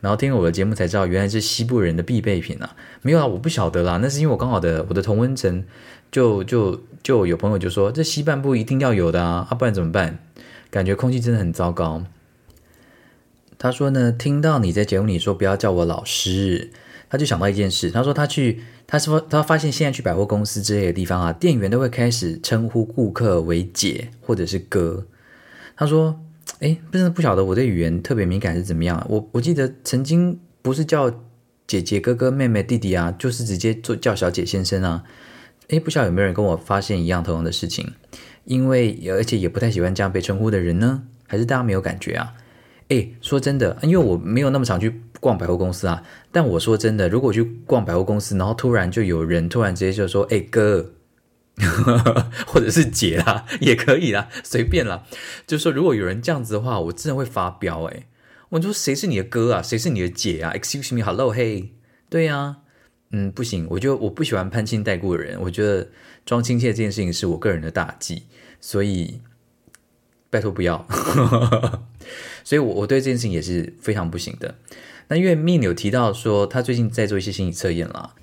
[0.00, 5.62] 然后听了我的节目才知道原来是西部人的必备品啊，没有啊，我不晓得啦，那是因为我刚好的我的同温层
[6.10, 10.18] 就就就有朋友就说这西半部一定要有的，啊不然怎么办？
[10.70, 12.02] 感觉空气真的很糟糕。
[13.58, 16.70] 他说呢，听到你在节目里说不要叫我老师，
[17.10, 17.90] 他就想到一件事。
[17.90, 25.06] 他说他去，他说他发现现在去百货公司之类的地方啊，店员都会开始称呼顾客为姐或者是哥。
[25.76, 26.20] 他说，
[26.58, 29.06] 哎，不是不晓得我对语言特别敏感是怎么样。
[29.08, 31.08] 我我记得曾经不是叫
[31.68, 35.04] 姐姐、哥哥、妹妹、弟弟啊，就是直接做叫小姐、先生啊。
[35.68, 37.92] 哎，不晓得有没有人跟我发现一样同样的事情？
[38.44, 42.34] 因为而且也不太喜欢这样被称呼的人呢，还是大家没有感觉啊？
[42.90, 46.02] 哎，说真的，因为我没有那么常去逛百货公司啊。
[46.32, 50.92] 但我说真的，如果去逛百货公司，然后突然就有人突然直接就说：“哎，哥，
[52.46, 55.04] 或者是姐啦，也可以啦，随便啦。”
[55.46, 57.84] 就是说，如果有人这样子的话，我真的会发飙。
[57.84, 58.08] 哎，
[58.48, 59.62] 我说谁是你的哥啊？
[59.62, 61.68] 谁是你的姐啊？Excuse me，Hello，Hey，
[62.08, 62.56] 对呀，
[63.12, 65.40] 嗯，不行，我就我不喜欢攀亲带故的人。
[65.40, 65.88] 我觉得
[66.26, 68.24] 装亲切这件事情是我个人的大忌，
[68.60, 69.20] 所以
[70.30, 70.86] 拜托不要。
[72.44, 74.54] 所以，我我对这件事情也是非常不行的。
[75.08, 78.14] 那因为蜜有提到说，他最近在做一些心理测验啦，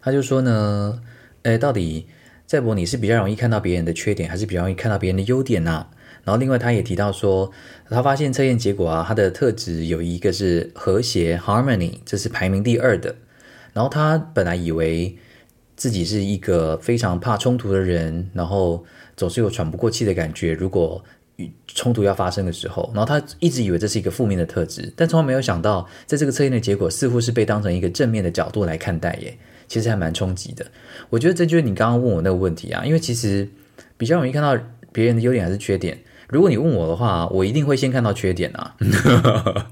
[0.00, 1.00] 他就说呢，
[1.42, 2.06] 诶，到底
[2.46, 5.86] 在博你是比较容易看到别人的缺点，还是比较容易看到别人的优点呢？
[6.24, 7.52] 然后，另外他也提到说，
[7.90, 13.14] 他发现测验结果啊，他的特质有一个是和谐 （harmony），这是排名第二的。
[13.74, 15.18] 然后他本来以为
[15.76, 18.86] 自己是一个非常怕冲突的人，然后
[19.16, 20.54] 总是有喘不过气的感觉。
[20.54, 21.04] 如果
[21.36, 30.64] 与冲突要发生的时候，然后他一直以为这是一个负面的特质，但从来没有想到，在这个测验的结果似乎是被当成一个正面的角度来看待耶，其实还蛮冲击的。
[31.10, 33.48] 我觉得这就是你刚刚问我那个问题啊，因为其实
[33.96, 34.56] 比较容易看到
[34.92, 35.98] 别人的优点还是缺点。
[36.28, 38.76] 如果你问我的话，我一定会先看到缺点啊。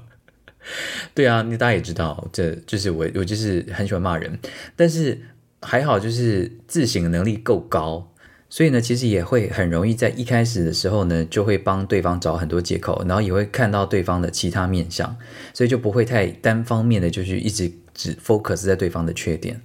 [1.13, 4.39] 对啊，你大家也知道，这就是我，我就是很喜欢骂人，
[4.75, 5.19] 但是
[5.61, 8.12] 还好，就是自省能力够高，
[8.53, 15.17] 所以呢，其实也会很容易在一开始的时候呢，就会帮对方找很多借口，然后也会看到对方的其他面相，
[15.55, 19.59] 所以就不会太单方面的就是一直只 focus 在对方的缺点。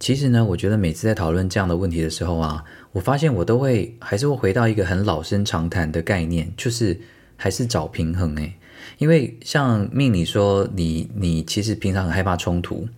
[0.00, 6.98] 其实呢，我觉得每次在讨论这样的问题的时候啊，我发现我都会还是会回到一个很老生常谈的概念，就是
[7.36, 8.52] 还是找平衡诶。
[8.98, 12.88] 因为像命理说你你其实平常很害怕冲突，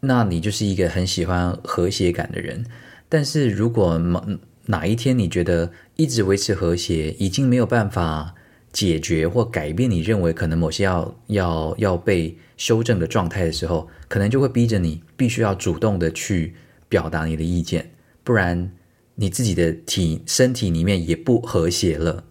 [0.00, 2.62] 那你就是一个很喜欢和谐感的人。
[3.08, 8.34] 但是如果哪哪一天你觉得一直维持和谐已经没有办法
[8.72, 16.54] 解决或改变你认为可能某些要要要被修正的状态的时候，可能就会逼着你必须要主动的去
[16.88, 17.90] 表达你的意见，
[18.24, 18.72] 不然
[19.14, 22.24] 你自己的体身体里面也不和谐了，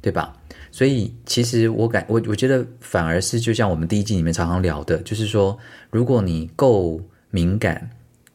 [0.00, 0.34] 对吧？
[0.70, 5.58] 所以其实我感我我觉得反而是就像我们第一季里面常常聊的，就是说，
[5.90, 7.00] 如果你够
[7.30, 7.90] 敏感、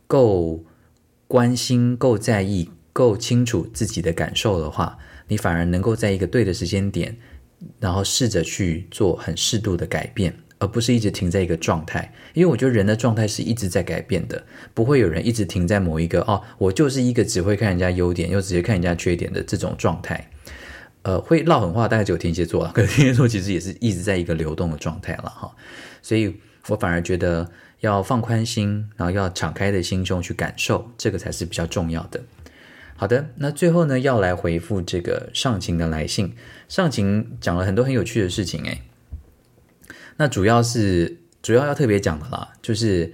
[0.07, 0.63] 够
[1.33, 7.17] 关心、够在意、够清楚自己的感受的话，你反而能够在一个对的时间点，
[7.79, 10.31] 然后试着去做很适度的改变。
[10.59, 20.29] 而不是一直停在一个状态，因为我觉得人的状态是一直在改变的，不会有人一直停在某一个哦，我就是一个只会看人家优点又直接看人家缺点的这种状态。
[21.01, 25.51] 呃，会唠狠话大概只有天蝎座了，可是天蝎座其实也是一直在一个流动的状态了哈。
[26.03, 27.49] 所以我反而觉得
[27.83, 32.21] 要放宽心，然后要敞开的心胸去感受，这个才是比较重要的。
[32.95, 36.33] 好的，那最后呢，要来回复这个上情的来信，
[36.69, 38.83] 上情讲了很多很有趣的事情诶。
[40.15, 43.13] 那主要是主要要特别讲的啦，就是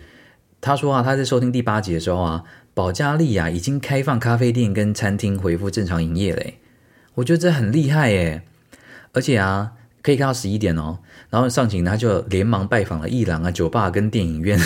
[0.61, 2.43] 他说啊，他在收听第八集的时候啊，
[2.75, 6.59] 保加利亚已经开放咖啡店跟餐厅恢复正常营业嘞，
[7.15, 8.43] 我觉得这很厉害耶，
[9.13, 9.71] 而且啊，
[10.03, 10.99] 可以看到十一点哦。
[11.29, 14.59] 然后上景他就连忙拜访了伊朗啊酒吧跟电影院。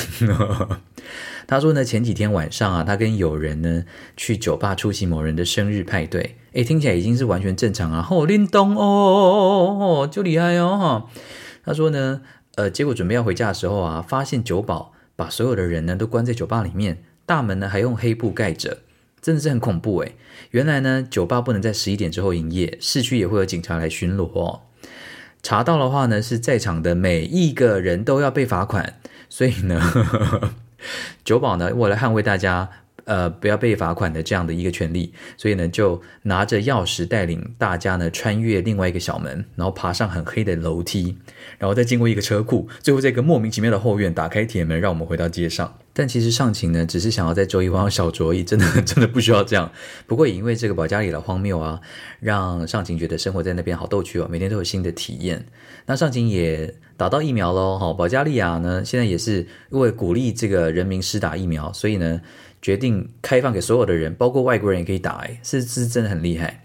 [1.45, 3.83] 他说呢，前几天晚上啊，他跟友人呢
[4.15, 8.07] 去酒吧出席某人的生日派对，诶，听起来已经是完全正常啊。
[8.09, 11.09] 哦，林东哦，就厉害哦哈。
[11.65, 12.21] 他说呢，
[12.55, 18.77] 呃，结果准备要回家的时候啊，发现酒保把所有的人呢都关在酒吧里面，大门呢还用黑布盖着，
[19.21, 20.15] 真的是很恐怖诶。
[20.51, 24.61] 原来呢，酒吧不能在十一点之后营业，市区也会有警察来巡逻哦。
[25.43, 28.95] 查到的话呢，是在场的每一个人都要被罚款，
[29.29, 29.79] 所以呢，
[31.23, 32.69] 酒保呢为了捍卫大家。
[33.05, 41.17] 呃，不要被罚款的这样的一个权利，所以呢，就拿着钥匙带领大家呢穿越另外一个小门，然后爬上很黑的楼梯，
[41.57, 45.77] 然后再经过一个车库，最后在一个莫名其妙的后院打开铁门，让我们回到街上。
[45.95, 49.71] 但其实上情呢，只是想要在周一晚上小酌一，真的真的不需要这样。
[50.07, 51.81] 不过也因为这个保加利亚的荒谬啊，
[52.19, 55.45] 让上情觉得生活在那边好逗趣哦，每天都有新的体验。
[55.85, 62.21] 那上情也打到疫苗喽，哈，保加利亚呢现在也是因为鼓励这个人民施打疫苗，所以呢。
[62.63, 66.63] 决定开放给所有的人，包括外国人也可以打，哎，是是真的很厉害。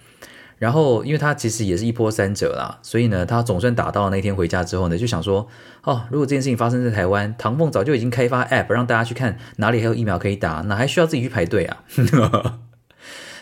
[0.59, 5.47] 然后，因为他其实也是一波三折啦，所以呢，他总算打到那天回家之后呢，就想说，
[5.85, 11.85] 哦，如果这件事情发生在台湾，唐凤早就已经开发 App 让大家去看哪里还有疫苗可以打，哪还需要自己去排队啊？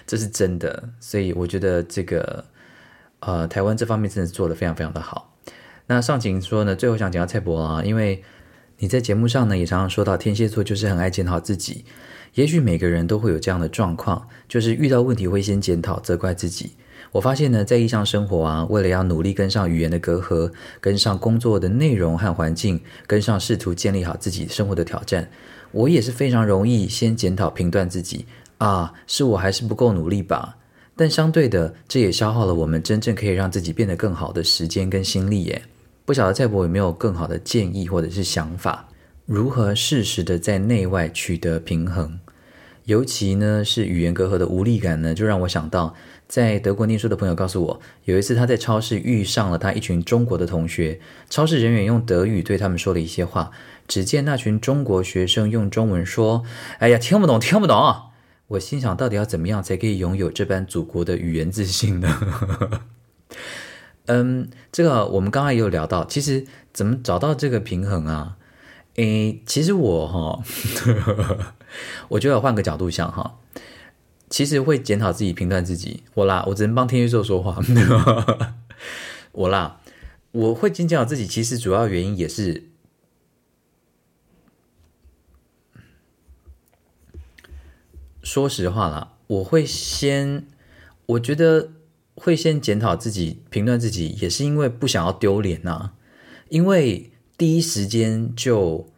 [0.06, 2.44] 这是真的，所以我觉得这个
[3.20, 5.34] 呃，台湾这方面真的做的非常非常的好。
[5.86, 8.22] 那上景说呢，最后想讲到蔡伯啊，因为
[8.78, 11.84] 你在节目上呢也常常说到天蝎座就是很爱检讨自己。
[12.36, 16.72] 也许每个人都会有这样的状况，就是遇到问题会先检讨、责怪自己。
[17.12, 25.30] 我发现呢，在异乡生活啊，为了要努力跟上语言的隔阂，跟上工作的内容和环境，跟上试图建立好自己生活的挑战，
[25.72, 28.26] 我也是非常容易先检讨、评断自己
[28.58, 30.58] 啊，是我还是不够努力吧？
[30.94, 35.62] 但相对的，这也消耗了我们真正可以让自己变得更好的时间跟心力耶。
[36.04, 38.86] 不晓得蔡博有没有更好的建议或者是想法，
[39.24, 42.18] 如何适时的在内外取得平衡？
[42.86, 45.94] 尤其呢是语言隔阂的无力感呢，就让我想到，
[46.28, 53.50] 在德国念书的朋友告诉我，有一次他在超市遇上了他一群中国的同学，超市人员用德语对他们说了一些话，
[53.88, 56.44] 只见那群中国学生用中文说
[56.78, 57.76] ：“哎呀，听不懂，听不懂。”
[58.48, 62.80] 我心想，到底要怎么样才可以拥有这般祖国的语言自信呢？
[64.06, 68.36] 嗯，这个我们刚刚也有聊到，其实怎么找到这个平衡啊？
[68.94, 70.44] 诶，其实我哈。
[72.08, 73.38] 我觉得换个角度想哈，
[74.30, 76.02] 其实会检讨自己、评断自己。
[76.14, 77.60] 我啦，我只能帮天蝎座说话。
[79.32, 79.80] 我啦，
[80.32, 82.64] 我会检讨自己，其实主要原因也是，
[88.22, 90.46] 说实话啦，我会先，
[91.06, 91.70] 我觉得
[92.14, 95.92] 会先检讨自己、评断自己，也是因为不想要丢脸呐。
[96.48, 98.88] 因为第一时间就。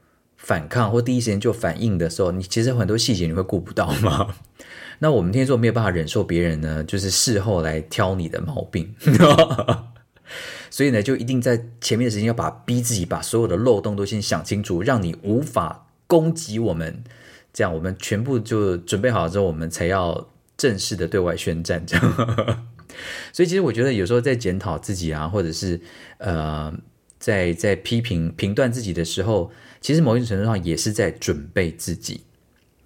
[0.48, 4.34] 反抗或第一时间就反应的时候，你其实很多细节你会顾不到吗。
[5.00, 8.94] 那我们天蝎座没有办法忍受别人呢，就是事后来挑你的毛病，
[10.70, 17.04] 所以呢，就一定在前面的时间要把逼自己把所有的漏洞都先想清楚，让你无法攻击我们。
[17.52, 21.84] 这样我们全部就准备好了之后，我们才要正式的对外宣战。
[21.84, 22.66] 这样，
[23.34, 25.78] 所以其实我觉得有时候在检讨自己啊，或者是
[26.16, 26.72] 呃，
[27.18, 29.50] 在在批评评断自己的时候，
[29.80, 32.22] 其实某一种程度上也是在准备自己，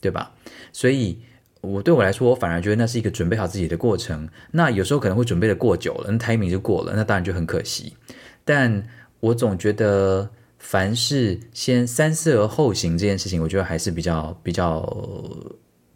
[0.00, 0.32] 对吧？
[0.72, 1.18] 所以。
[1.64, 4.28] 我对我来说，我反而觉得那是一个准备好自己的过程。
[4.50, 7.96] 那有时候可能会准备的过久了，那 timing 就过了，那当然就很可惜。
[8.44, 8.84] 但
[9.20, 10.28] 我总觉得，
[10.58, 14.84] 凡事先三思而后行这件事情，我觉得还是比较比较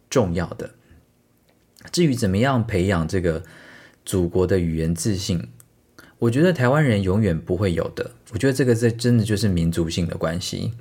[0.09, 0.69] 重要的。
[1.91, 3.43] 至于怎么样培养这个
[4.05, 5.49] 祖国的语言自信，
[6.19, 8.11] 我觉得台湾人永远不会有的。
[8.31, 10.71] 我觉得这个这真的就是民族性的关系，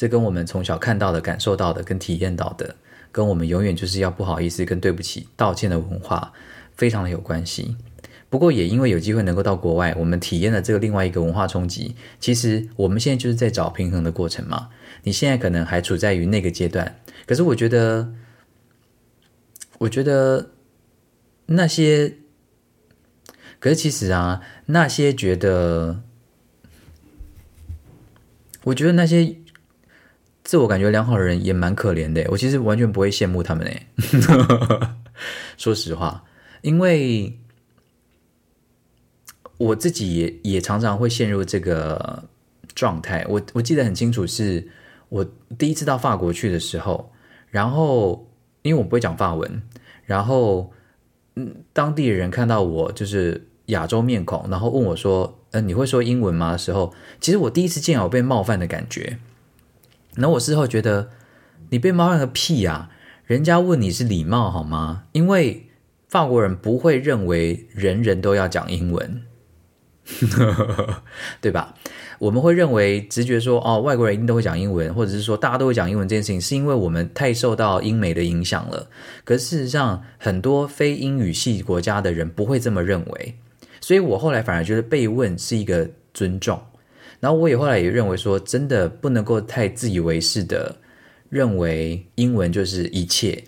[0.00, 2.74] 这跟我们从小看到的、感受到的、跟体验到的。
[3.12, 6.32] 跟我们永远就是要不好意思、跟对不起、道歉的文化
[6.74, 7.76] 非常的有关系。
[8.30, 11.94] 不过也因为有机会能够到国外，我们体验了这个另外一个文化冲击。
[12.18, 14.70] 其实我们现在就是在找平衡的过程嘛。
[15.02, 18.10] 你现在可能还处在于那个阶段，可是我觉得，
[19.80, 20.52] 我觉得
[21.44, 22.14] 那些，
[23.58, 26.00] 可是其实啊，那些觉得，
[28.64, 29.36] 我觉得那些。
[30.50, 33.86] 自我感觉良好的人也蛮可怜的，我其实完全不会羡慕他们诶。
[35.56, 36.24] 说实话，
[36.62, 37.38] 因为
[39.58, 42.24] 我自己也也常常会陷入这个
[42.74, 43.24] 状态。
[43.28, 44.66] 我我记得很清楚，是
[45.08, 45.24] 我
[45.56, 47.12] 第一次到法国去的时候，
[47.50, 48.28] 然后
[48.62, 49.62] 因为我不会讲法文，
[50.04, 50.72] 然后
[51.36, 59.16] 嗯，当地的人看到我就是亚洲面孔，然后问我说：“嗯，你会说英文吗？”的时候，其实我第一次见有被冒犯的感觉。
[60.20, 61.10] 那我事后觉得，
[61.70, 62.90] 你被冒犯个屁呀！
[63.26, 65.04] 人家问你是礼貌好吗？
[65.12, 65.68] 因为
[66.08, 69.22] 法国人不会认为人人都要讲英文，
[71.40, 71.74] 对吧？
[72.18, 78.88] 我们会认为直觉说，哦，外国人一定都会讲英文，或者是说大家都会讲英文这件事情，是因为我们太受到英美的影响了。
[79.24, 83.36] 可事实上，很多非英语系国家的人不会这么认为，
[83.80, 86.60] 所以我后来反而觉得被问是一个尊重。
[87.20, 90.76] 然后我也后来也认为说，真的不能够太自以为是的
[91.28, 93.44] 认为英文就是一切，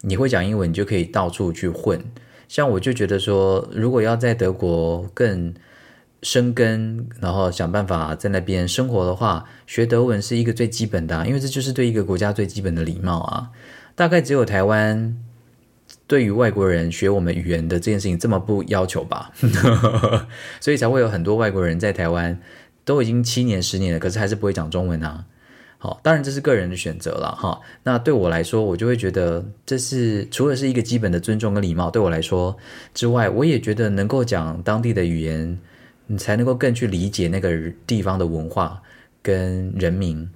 [0.00, 2.02] 你会讲英文你就可以到处去混。
[2.48, 5.54] 像我就觉得说，如果要在德国更
[6.22, 13.50] 生根，然后想办法在那边生活的话，学德文是一个最基本的，因为这就是对一个国家最基本的礼貌啊。
[13.94, 15.16] 大概只有台湾
[16.06, 19.30] 对于外国人学我们语言的这件事情这么不要求吧，
[20.60, 22.38] 所以才会有很多外国人在台湾。
[22.84, 25.24] 都已经七年十年了，可是还是不会讲中文啊。
[25.78, 27.60] 好，当然这是个人的选择了哈。
[27.82, 32.56] 那对我来说，我就会觉得这是除了是一个基本的尊重跟礼貌，对我来说
[32.94, 35.58] 之外，我也觉得能够讲当地的语言，
[36.06, 37.50] 你才能够更去理解那个
[37.84, 38.80] 地方的文化
[39.20, 40.30] 跟人民。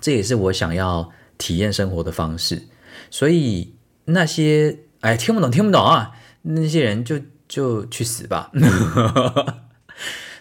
[0.00, 2.62] 这也是我想要体验生活的方式。
[3.10, 3.74] 所以
[4.06, 8.50] 那些哎听不懂听不懂啊，那些人就就去死吧。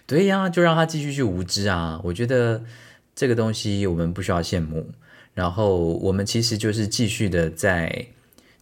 [0.06, 2.00] 对呀，就让他继续去无知啊！
[2.04, 2.62] 我觉得
[3.16, 4.92] 这个东西我们不需要羡慕。
[5.34, 8.08] 然后我们其实就是继续的在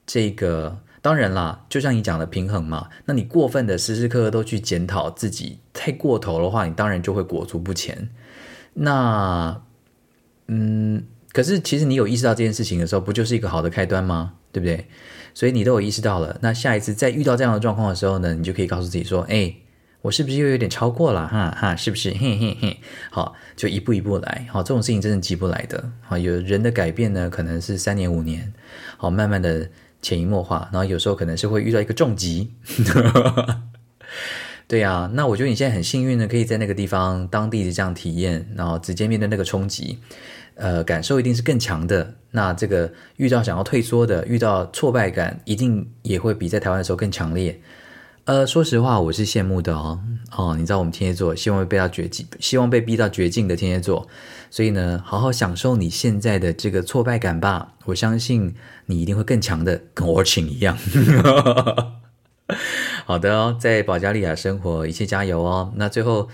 [0.06, 2.88] 这个，当然啦，就像你讲的平衡嘛。
[3.06, 8.10] 那你过分的时时刻刻都去检讨自己，太过头的话，你当然就会裹足不前。
[8.76, 9.62] 那，
[10.48, 14.34] 嗯，可是其实你有意识到这件事情的时候，不就是一个好的开端吗？
[14.54, 14.88] 对不对？
[15.34, 19.56] 所以你都有意识到了，那下一次再遇到这样的状况的时候呢，你就可以告诉自己说：“哎。”
[20.02, 21.28] 我是不是又有点超过了？
[21.28, 22.10] 哈哈，是不是？
[22.12, 22.80] 嘿嘿嘿，
[23.12, 24.48] 好，就一步一步来。
[24.50, 25.92] 好，这种事情真的急不来的。
[26.02, 28.52] 好，有人的改变呢，可能是三年五年，
[28.98, 29.70] 好，慢慢的
[30.02, 32.52] 潜移默化，然后有时候可能是会遇到一个重疾。
[34.68, 40.00] 对呀，那我觉得你现在很幸运呢，可以在那个地方当地的这样体验，然后直接面对那个冲击，
[40.56, 42.16] 呃，感受一定是更强的。
[42.32, 47.62] 那这个遇到想要退缩的，遇到挫败感，一定也会比在台湾的时候更强烈。
[48.26, 50.00] 呃，说实话，我是羡慕的哦。
[50.38, 54.08] 哦，你知道我们天蝎座希望被到绝境，希望被逼到绝境的天蝎座，
[54.52, 57.74] 所以呢，好好享受你现在的这个挫败感吧。
[57.86, 58.54] 我相信
[58.86, 60.78] 你一定会更强的，跟我请一样。
[63.06, 65.74] 好的哦，在保加利亚生活，一切加油哦。
[65.76, 66.30] 那最后，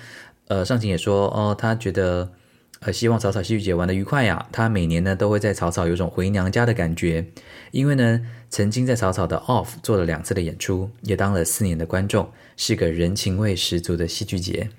[0.50, 2.32] 呃，上晴也说哦，他觉得。
[2.80, 4.48] 呃，希望草草戏剧节玩的愉快呀！
[4.52, 7.26] 他每年呢都会在草草有种回娘家的感觉，
[7.72, 14.70] 因为呢曾经在草草的 Off 做了两次的演出，也当了四年的观众，是个人情味十足的戏剧节。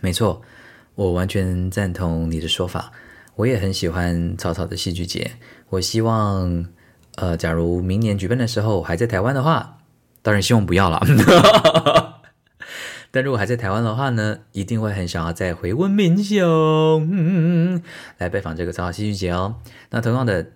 [0.00, 0.42] 没错，
[0.94, 2.92] 我完全赞同你的说法。
[3.36, 5.30] 我也很喜欢草草的戏剧节。
[5.70, 6.66] 我希望，
[7.14, 9.78] 呃，假如明年举办的时候还在台湾的话，
[10.20, 11.00] 当然希望不要了。
[13.10, 17.82] 但如果还在台湾的话呢，一定会很想要再回温民雄
[18.18, 19.56] 来拜访这个草草戏剧节哦。
[19.90, 20.46] 那同样的，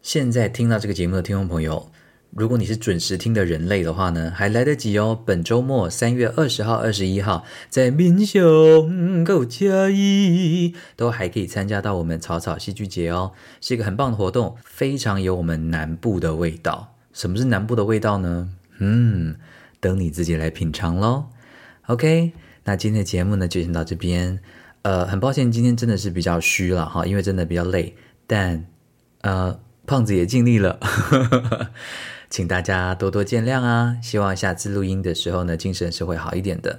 [0.00, 1.90] 现在听到这个节目的听众朋友。
[2.32, 5.20] 如果你是准时听的人类的话呢，还来得及哦。
[5.26, 16.94] 本周末三月二十号、二十一号，在民雄、够嘉义都还可以参加到我们草草戏剧节哦，是一个很棒的活动，非常有我们南部的味道。
[17.12, 18.48] 什么是南部的味道呢？
[18.78, 19.34] 嗯，
[19.80, 21.24] 等你自己来品尝喽。
[21.90, 22.30] OK，
[22.62, 24.38] 那今天的节目呢就先到这边。
[24.82, 27.92] 呃，很抱歉今天真的是比较虚了哈，因为真的比较累，
[28.28, 28.64] 但
[29.22, 30.78] 呃，胖子也尽力了。
[32.30, 33.96] 请大家多多见谅啊！
[34.00, 36.78] 希望下次录音的时候呢，精神是会好一点的。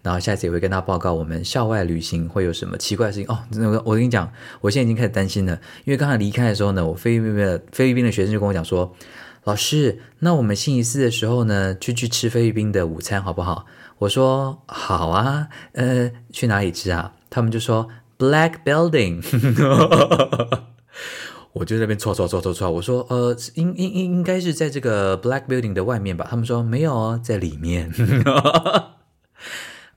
[0.00, 3.38] 然后下次也会跟他报告我们校外旅行会有什么奇怪的事情哦。
[3.50, 4.32] 那个，我跟你讲，
[4.62, 5.52] 我现在已经开始担心了，
[5.84, 8.96] 因为刚才离开的时候呢，我菲律宾的菲律宾的学生就跟我讲说
[9.44, 13.66] ：“老师，那我们星期四的时候呢，去去吃菲律宾的午餐好不好？”
[13.98, 17.88] 我说：“好啊，呃，去哪里吃啊？”他们就说
[18.18, 19.22] ：“Black Building。
[21.54, 26.26] ”我就在那边戳戳戳戳戳，我说呃，应应应应该是在这个 Black Building 的外面吧？
[26.28, 27.90] 他们说没有哦，在里面。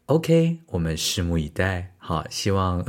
[0.05, 1.93] OK，我们拭目以待。
[1.97, 2.85] 好，希望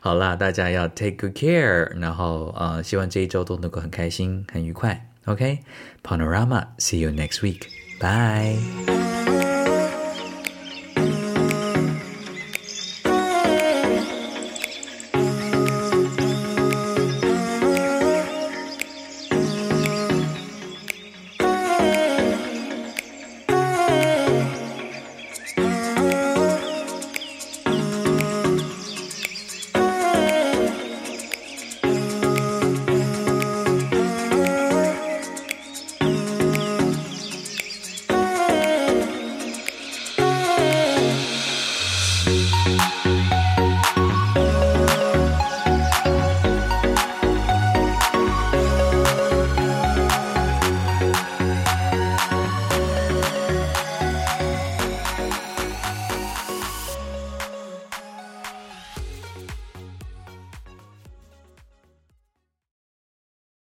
[0.00, 5.08] 好啦，大家要 take good care，然后呃，希望这一周都能够很开心、很愉快。
[5.24, 7.62] OK，Panorama，see you next week
[8.02, 8.58] Bye.